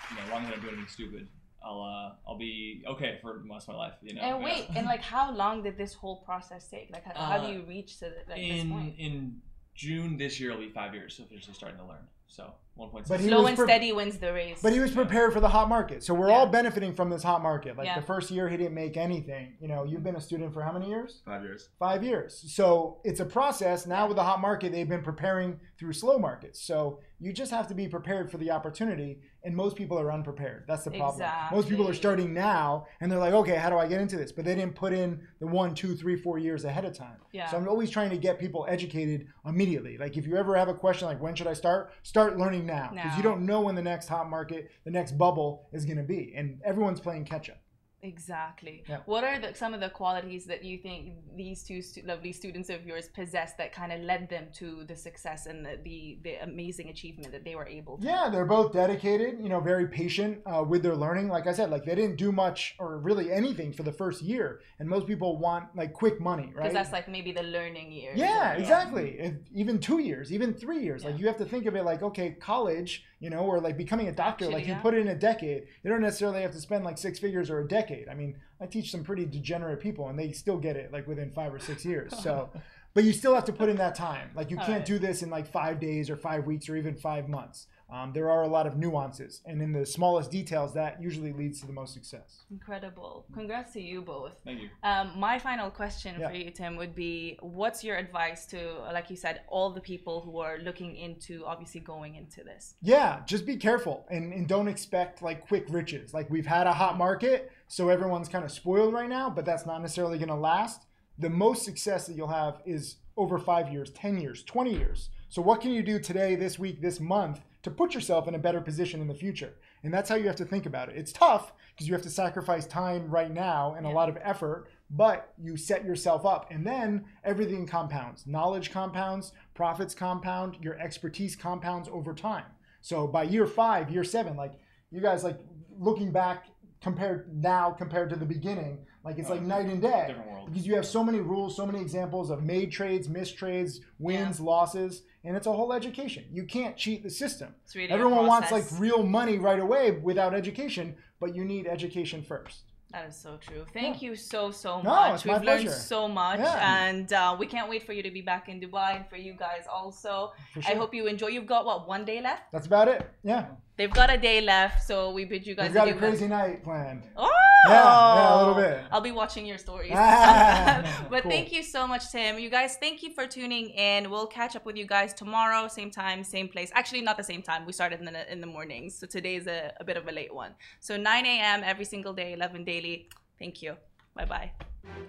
you 0.09 0.15
know, 0.15 0.23
as 0.23 0.29
long 0.31 0.43
as 0.43 0.47
I 0.47 0.51
don't 0.51 0.61
do 0.61 0.67
anything 0.69 0.87
stupid, 0.87 1.27
I'll 1.65 1.81
uh, 1.81 2.11
I'll 2.29 2.37
be 2.37 2.83
okay 2.87 3.17
for 3.21 3.41
the 3.43 3.49
rest 3.51 3.67
of 3.67 3.73
my 3.75 3.79
life. 3.85 3.93
You 4.01 4.13
know. 4.13 4.21
and 4.21 4.39
Yeah. 4.39 4.45
wait, 4.45 4.67
and 4.75 4.85
like, 4.85 5.01
how 5.01 5.33
long 5.33 5.63
did 5.63 5.77
this 5.77 5.93
whole 5.93 6.17
process 6.17 6.67
take? 6.67 6.91
Like, 6.91 7.03
how, 7.03 7.13
how 7.31 7.37
do 7.39 7.47
Uh, 7.47 7.51
you 7.51 7.61
reach 7.63 7.97
to 7.99 8.05
the, 8.05 8.21
like, 8.31 8.41
this 8.41 8.63
point? 8.65 8.95
in 8.97 9.41
June 9.73 10.17
this 10.17 10.39
year, 10.39 10.51
it'll 10.51 10.61
be 10.61 10.69
five 10.69 10.93
years 10.93 11.19
officially 11.19 11.53
starting 11.53 11.79
to 11.79 11.85
learn. 11.85 12.07
So 12.27 12.53
One 12.75 12.89
point 12.89 13.07
But 13.07 13.21
he 13.21 13.29
Slow 13.29 13.39
was 13.41 13.49
and 13.49 13.57
pre- 13.57 13.67
steady 13.67 13.93
wins 13.93 14.17
the 14.17 14.33
race. 14.33 14.59
But 14.61 14.73
he 14.73 14.79
was 14.81 14.91
prepared 14.91 15.31
for 15.31 15.39
the 15.39 15.47
hot 15.47 15.69
market. 15.69 16.03
So 16.03 16.13
we're 16.13 16.27
Yeah. 16.29 16.35
all 16.35 16.45
benefiting 16.47 16.93
from 16.93 17.09
this 17.09 17.23
hot 17.23 17.41
market. 17.41 17.77
Like 17.77 17.85
Yeah. 17.87 17.99
the 17.99 18.05
first 18.05 18.29
year 18.31 18.49
he 18.49 18.57
didn't 18.57 18.73
make 18.73 18.97
anything. 18.97 19.53
You 19.61 19.69
know, 19.69 19.85
you've 19.85 20.03
been 20.03 20.17
a 20.17 20.21
student 20.21 20.53
for 20.53 20.61
how 20.61 20.73
many 20.73 20.89
years? 20.89 21.21
Five 21.25 21.43
years. 21.43 21.69
Five 21.79 22.03
years. 22.03 22.43
So 22.53 22.97
it's 23.05 23.21
a 23.21 23.25
process. 23.25 23.87
Now 23.87 24.07
with 24.07 24.17
the 24.17 24.23
hot 24.23 24.41
market, 24.41 24.73
they've 24.73 24.89
been 24.89 25.03
preparing 25.03 25.59
through 25.79 25.93
slow 25.93 26.17
markets. 26.19 26.61
So 26.61 26.99
you 27.19 27.31
just 27.31 27.51
have 27.51 27.67
to 27.67 27.73
be 27.73 27.87
prepared 27.87 28.29
for 28.29 28.37
the 28.37 28.51
opportunity. 28.51 29.21
And 29.43 29.55
most 29.55 29.75
people 29.77 29.97
are 29.99 30.11
unprepared. 30.11 30.65
That's 30.67 30.83
the 30.83 30.91
problem. 30.91 31.29
Most 31.51 31.69
people 31.69 31.85
are 31.85 31.89
Exactly. 31.91 31.95
starting 31.97 32.33
now 32.33 32.87
and 32.99 33.09
they're 33.11 33.19
like, 33.19 33.33
okay, 33.33 33.55
how 33.55 33.69
do 33.69 33.77
I 33.77 33.87
get 33.87 34.01
into 34.01 34.17
this? 34.17 34.31
But 34.31 34.43
they 34.43 34.55
didn't 34.55 34.75
put 34.75 34.91
in 34.91 35.21
the 35.39 35.45
one, 35.47 35.75
two, 35.75 35.95
three, 35.95 36.15
four 36.17 36.39
years 36.39 36.65
ahead 36.65 36.83
of 36.83 36.93
time. 36.97 37.17
Yeah. 37.31 37.47
So 37.47 37.57
I'm 37.57 37.69
always 37.69 37.89
trying 37.89 38.09
to 38.09 38.17
get 38.17 38.39
people 38.39 38.65
educated 38.67 39.27
immediately. 39.45 39.97
Like 39.97 40.17
if 40.17 40.25
you 40.27 40.35
ever 40.35 40.55
have 40.57 40.67
a 40.67 40.73
question 40.73 41.07
like 41.07 41.21
when 41.21 41.35
should 41.35 41.47
I 41.47 41.53
start, 41.53 41.91
start 42.03 42.37
learning 42.37 42.64
now 42.65 42.89
because 42.91 43.11
Now. 43.11 43.17
you 43.17 43.23
don't 43.23 43.45
know 43.45 43.61
when 43.61 43.75
the 43.75 43.81
next 43.81 44.07
hot 44.07 44.29
market, 44.29 44.71
the 44.83 44.91
next 44.91 45.17
bubble 45.17 45.67
is 45.71 45.85
going 45.85 45.97
to 45.97 46.03
be, 46.03 46.33
and 46.35 46.61
everyone's 46.63 46.99
playing 46.99 47.25
catch 47.25 47.49
up. 47.49 47.57
Exactly. 48.05 48.83
Yeah. 48.87 48.99
What 49.05 49.23
are 49.23 49.39
the, 49.39 49.53
some 49.55 49.73
of 49.73 49.79
the 49.79 49.89
qualities 49.89 50.45
that 50.45 50.63
you 50.63 50.77
think 50.77 51.13
these 51.35 51.63
two 51.63 51.81
stu- 51.81 52.03
lovely 52.05 52.31
students 52.31 52.69
of 52.69 52.85
yours 52.85 53.09
possess 53.09 53.53
that 53.57 53.73
kind 53.73 53.91
of 53.91 54.01
led 54.01 54.29
them 54.29 54.45
to 54.55 54.83
the 54.85 54.95
success 54.95 55.47
and 55.47 55.65
the, 55.65 55.79
the, 55.83 56.19
the 56.23 56.35
amazing 56.43 56.89
achievement 56.89 57.31
that 57.31 57.43
they 57.43 57.55
were 57.55 57.67
able 57.67 57.97
to? 57.97 58.05
Yeah, 58.05 58.29
they're 58.31 58.45
both 58.45 58.73
dedicated, 58.73 59.39
you 59.41 59.49
know, 59.49 59.59
very 59.59 59.87
patient 59.87 60.41
uh, 60.45 60.63
with 60.63 60.83
their 60.83 60.95
learning. 60.95 61.29
Like 61.29 61.47
I 61.47 61.53
said, 61.53 61.71
like 61.71 61.83
they 61.85 61.95
didn't 61.95 62.17
do 62.17 62.31
much 62.31 62.75
or 62.79 62.97
really 62.99 63.31
anything 63.31 63.73
for 63.73 63.83
the 63.83 63.91
first 63.91 64.21
year, 64.21 64.61
and 64.79 64.87
most 64.87 65.07
people 65.07 65.37
want 65.37 65.75
like 65.75 65.93
quick 65.93 66.21
money, 66.21 66.51
right? 66.53 66.55
Because 66.55 66.73
that's 66.73 66.91
like 66.91 67.07
maybe 67.09 67.31
the 67.31 67.43
learning 67.43 67.91
years. 67.91 68.17
Yeah, 68.17 68.53
exactly. 68.53 69.17
And 69.19 69.43
even 69.53 69.79
two 69.79 69.99
years, 69.99 70.31
even 70.31 70.53
three 70.53 70.83
years. 70.83 71.03
Like 71.03 71.17
you 71.19 71.27
have 71.27 71.37
to 71.37 71.45
think 71.45 71.65
of 71.65 71.75
it 71.75 71.83
like, 71.83 72.03
okay, 72.03 72.31
college, 72.39 73.03
you 73.19 73.29
know, 73.29 73.39
or 73.39 73.59
like 73.59 73.77
becoming 73.77 74.07
a 74.07 74.11
doctor, 74.11 74.45
Actually, 74.45 74.53
like 74.53 74.67
you 74.67 74.75
put 74.75 74.93
it 74.93 74.99
in 74.99 75.07
a 75.07 75.15
decade. 75.15 75.63
You 75.83 75.89
don't 75.89 76.01
necessarily 76.01 76.41
have 76.41 76.51
to 76.51 76.59
spend 76.59 76.83
like 76.83 76.97
six 76.97 77.17
figures 77.17 77.49
or 77.49 77.59
a 77.59 77.67
decade. 77.67 77.94
I 78.09 78.13
mean, 78.13 78.35
I 78.59 78.65
teach 78.65 78.91
some 78.91 79.03
pretty 79.03 79.25
degenerate 79.25 79.79
people 79.79 80.09
and 80.09 80.17
they 80.17 80.31
still 80.31 80.57
get 80.57 80.75
it 80.75 80.91
like 80.91 81.07
within 81.07 81.31
five 81.31 81.53
or 81.53 81.59
six 81.59 81.85
years. 81.85 82.17
So, 82.21 82.49
but 82.93 83.03
you 83.03 83.13
still 83.13 83.35
have 83.35 83.45
to 83.45 83.53
put 83.53 83.69
in 83.69 83.77
that 83.77 83.95
time. 83.95 84.31
Like 84.35 84.51
you 84.51 84.57
All 84.57 84.65
can't 84.65 84.79
right. 84.79 84.85
do 84.85 84.99
this 84.99 85.21
in 85.23 85.29
like 85.29 85.47
five 85.47 85.79
days 85.79 86.09
or 86.09 86.15
five 86.15 86.45
weeks 86.45 86.69
or 86.69 86.75
even 86.75 86.95
five 86.95 87.29
months. 87.29 87.67
Um, 87.89 88.13
there 88.13 88.31
are 88.31 88.41
a 88.41 88.47
lot 88.47 88.65
of 88.65 88.77
nuances, 88.77 89.41
and 89.45 89.61
in 89.61 89.71
the 89.71 89.85
smallest 89.85 90.31
details, 90.31 90.73
that 90.73 91.01
usually 91.01 91.31
leads 91.31 91.61
to 91.61 91.67
the 91.67 91.73
most 91.73 91.93
success. 91.93 92.43
Incredible. 92.49 93.25
Congrats 93.33 93.73
to 93.73 93.81
you 93.81 94.01
both. 94.01 94.37
Thank 94.43 94.61
you. 94.63 94.69
Um, 94.81 95.11
my 95.17 95.37
final 95.37 95.69
question 95.69 96.19
Yeah. 96.19 96.29
for 96.29 96.35
you, 96.35 96.49
Tim, 96.49 96.77
would 96.77 96.95
be 96.95 97.37
what's 97.41 97.83
your 97.83 97.97
advice 97.97 98.47
to, 98.47 98.79
like 98.91 99.11
you 99.11 99.15
said, 99.15 99.41
all 99.47 99.69
the 99.71 99.81
people 99.81 100.21
who 100.21 100.39
are 100.39 100.57
looking 100.59 100.95
into 100.95 101.45
obviously 101.45 101.79
going 101.79 102.15
into 102.15 102.43
this? 102.43 102.73
Yeah, 102.81 103.21
just 103.27 103.45
be 103.45 103.55
careful 103.55 104.05
and, 104.09 104.33
and 104.33 104.47
don't 104.47 104.67
expect 104.67 105.21
like 105.21 105.47
quick 105.47 105.65
riches. 105.69 106.11
Like 106.13 106.27
we've 106.31 106.47
had 106.47 106.65
a 106.65 106.73
hot 106.73 106.97
market, 106.97 107.51
so 107.67 107.89
everyone's 107.89 108.29
kind 108.29 108.43
of 108.43 108.51
spoiled 108.51 108.93
right 108.93 109.09
now, 109.09 109.29
but 109.29 109.45
that's 109.45 109.65
not 109.67 109.81
necessarily 109.81 110.17
going 110.17 110.29
to 110.29 110.35
last. 110.35 110.85
The 111.19 111.29
most 111.29 111.63
success 111.63 112.07
that 112.07 112.15
you'll 112.15 112.27
have 112.29 112.61
is 112.65 112.97
over 113.15 113.37
five 113.37 113.71
years, 113.71 113.91
10 113.91 114.19
years, 114.19 114.43
20 114.43 114.71
years. 114.75 115.09
So, 115.29 115.41
what 115.41 115.61
can 115.61 115.71
you 115.71 115.81
do 115.83 115.99
today, 115.99 116.35
this 116.35 116.59
week, 116.59 116.81
this 116.81 116.99
month 116.99 117.41
to 117.65 117.71
put 117.71 117.95
yourself 117.95 118.27
in 118.27 118.35
a 118.35 118.39
better 118.39 118.61
position 118.61 119.01
in 119.01 119.07
the 119.07 119.13
future? 119.15 119.55
And 119.83 119.91
that's 119.91 120.07
how 120.07 120.15
you 120.15 120.27
have 120.27 120.35
to 120.35 120.45
think 120.45 120.67
about 120.67 120.87
it. 120.87 120.95
It's 120.95 121.11
tough 121.11 121.51
because 121.73 121.87
you 121.87 121.95
have 121.95 122.03
to 122.03 122.11
sacrifice 122.11 122.67
time 122.67 123.09
right 123.09 123.33
now 123.33 123.73
and 123.75 123.87
a 123.87 123.89
lot 123.89 124.07
of 124.07 124.19
effort, 124.21 124.67
but 124.91 125.33
you 125.41 125.57
set 125.57 125.83
yourself 125.83 126.27
up 126.27 126.51
and 126.51 126.65
then 126.65 127.05
everything 127.23 127.65
compounds. 127.65 128.27
Knowledge 128.27 128.69
compounds, 128.69 129.31
profits 129.55 129.95
compound, 129.95 130.57
your 130.61 130.79
expertise 130.79 131.35
compounds 131.35 131.89
over 131.91 132.13
time. 132.13 132.45
So 132.81 133.07
by 133.07 133.23
year 133.23 133.47
five, 133.47 133.89
year 133.89 134.03
seven, 134.03 134.37
like 134.37 134.53
you 134.91 135.01
guys 135.01 135.23
like 135.23 135.39
looking 135.79 136.11
back 136.11 136.45
compared 136.81 137.35
now 137.35 137.71
compared 137.71 138.11
to 138.11 138.15
the 138.15 138.25
beginning, 138.25 138.85
like 139.03 139.17
it's 139.17 139.27
oh, 139.27 139.33
like 139.33 139.41
Oh, 139.41 139.45
night 139.45 139.65
and 139.65 139.81
day. 139.81 140.15
Because 140.45 140.67
you 140.67 140.75
have 140.75 140.85
so 140.85 141.03
many 141.03 141.19
rules, 141.19 141.55
so 141.55 141.65
many 141.65 141.81
examples 141.81 142.29
of 142.29 142.43
made 142.43 142.71
trades, 142.71 143.09
missed 143.09 143.37
trades, 143.37 143.81
wins, 143.97 144.39
losses, 144.39 145.01
and 145.25 145.35
it's 145.35 145.47
a 145.47 145.51
whole 145.51 145.73
education. 145.73 146.23
You 146.31 146.43
can't 146.45 146.75
cheat 146.77 147.03
the 147.03 147.09
system. 147.09 147.49
Really 147.73 147.89
Everyone 147.91 148.25
wants 148.27 148.51
like 148.51 148.65
real 148.77 149.03
money 149.03 149.37
right 149.39 149.59
away 149.59 149.91
without 149.91 150.33
education, 150.33 150.95
but 151.19 151.35
you 151.35 151.43
need 151.43 151.67
education 151.67 152.23
first. 152.23 152.57
That 152.91 153.09
is 153.09 153.15
so 153.17 153.37
true. 153.45 153.65
Thank 153.73 154.01
you 154.01 154.15
so 154.15 154.51
so 154.51 154.71
No, 154.81 154.89
much. 154.89 155.15
it's 155.15 155.25
my 155.25 155.33
We've 155.33 155.43
learned 155.49 155.63
pleasure. 155.65 155.79
so 155.95 156.07
much, 156.07 156.39
Yeah. 156.39 156.85
and 156.87 157.11
uh, 157.11 157.35
we 157.41 157.45
can't 157.53 157.69
wait 157.69 157.83
for 157.87 157.93
you 157.97 158.03
to 158.03 158.11
be 158.11 158.21
back 158.21 158.47
in 158.47 158.61
Dubai 158.61 158.89
and 158.97 159.05
for 159.11 159.17
you 159.17 159.33
guys 159.33 159.63
also. 159.77 160.31
For 160.53 160.61
I 160.69 160.75
hope 160.75 160.93
you 160.93 161.07
enjoy. 161.07 161.27
You've 161.35 161.47
got 161.55 161.65
what 161.65 161.87
one 161.95 162.05
day 162.05 162.21
left? 162.21 162.43
That's 162.53 162.67
about 162.67 162.87
it. 162.87 162.99
Yeah. 163.23 163.43
They've 163.77 163.91
got 163.91 164.09
a 164.09 164.17
day 164.17 164.39
left, 164.39 164.87
so 164.87 165.11
we 165.11 165.25
bid 165.25 165.45
you 165.45 165.53
guys. 165.53 165.67
We've 165.67 165.75
got 165.75 165.87
a 165.89 165.91
adieu. 165.91 165.99
crazy 165.99 166.27
night 166.27 166.63
planned. 166.63 167.03
Oh, 167.17 167.29
yeah, 167.67 168.35
a 168.35 168.39
little 168.39 168.53
bit. 168.53 168.79
I'll 168.89 169.01
be 169.01 169.11
watching 169.11 169.45
your 169.45 169.57
stories. 169.57 169.91
Ah, 169.93 171.05
but 171.09 171.23
cool. 171.23 171.31
thank 171.31 171.51
you 171.51 171.61
so 171.61 171.85
much, 171.85 172.09
Tim. 172.09 172.39
You 172.39 172.49
guys, 172.49 172.77
thank 172.79 173.03
you 173.03 173.11
for 173.11 173.27
tuning 173.27 173.71
in. 173.71 174.09
We'll 174.09 174.27
catch 174.27 174.55
up 174.55 174.65
with 174.65 174.77
you 174.77 174.85
guys 174.85 175.13
tomorrow, 175.13 175.67
same 175.67 175.91
time, 175.91 176.23
same 176.23 176.47
place. 176.47 176.71
Actually, 176.73 177.01
not 177.01 177.17
the 177.17 177.23
same 177.23 177.41
time. 177.41 177.65
We 177.65 177.73
started 177.73 177.99
in 177.99 178.05
the 178.05 178.31
in 178.31 178.39
the 178.39 178.47
mornings, 178.47 178.97
so 178.97 179.07
today's 179.07 179.45
a, 179.45 179.73
a 179.81 179.83
bit 179.83 179.97
of 179.97 180.07
a 180.07 180.11
late 180.11 180.33
one. 180.33 180.51
So 180.79 180.95
9 180.95 181.25
a.m. 181.25 181.61
every 181.65 181.85
single 181.85 182.13
day, 182.13 182.31
11 182.31 182.63
daily. 182.63 183.09
Thank 183.39 183.61
you. 183.61 183.75
Bye 184.15 184.25
bye. 184.25 184.51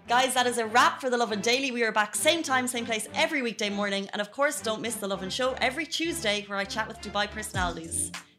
Guys, 0.08 0.34
that 0.34 0.46
is 0.46 0.58
a 0.58 0.66
wrap 0.66 1.00
for 1.00 1.08
The 1.10 1.16
Lovin 1.16 1.40
Daily. 1.40 1.70
We 1.70 1.84
are 1.84 1.92
back 1.92 2.16
same 2.16 2.42
time, 2.42 2.66
same 2.66 2.86
place 2.86 3.08
every 3.14 3.42
weekday 3.42 3.70
morning. 3.70 4.08
And 4.12 4.20
of 4.20 4.32
course, 4.32 4.60
don't 4.60 4.80
miss 4.80 4.96
The 4.96 5.06
Lovin 5.06 5.30
Show 5.30 5.54
every 5.60 5.86
Tuesday 5.86 6.44
where 6.48 6.58
I 6.58 6.64
chat 6.64 6.88
with 6.88 7.00
Dubai 7.00 7.30
personalities. 7.30 8.10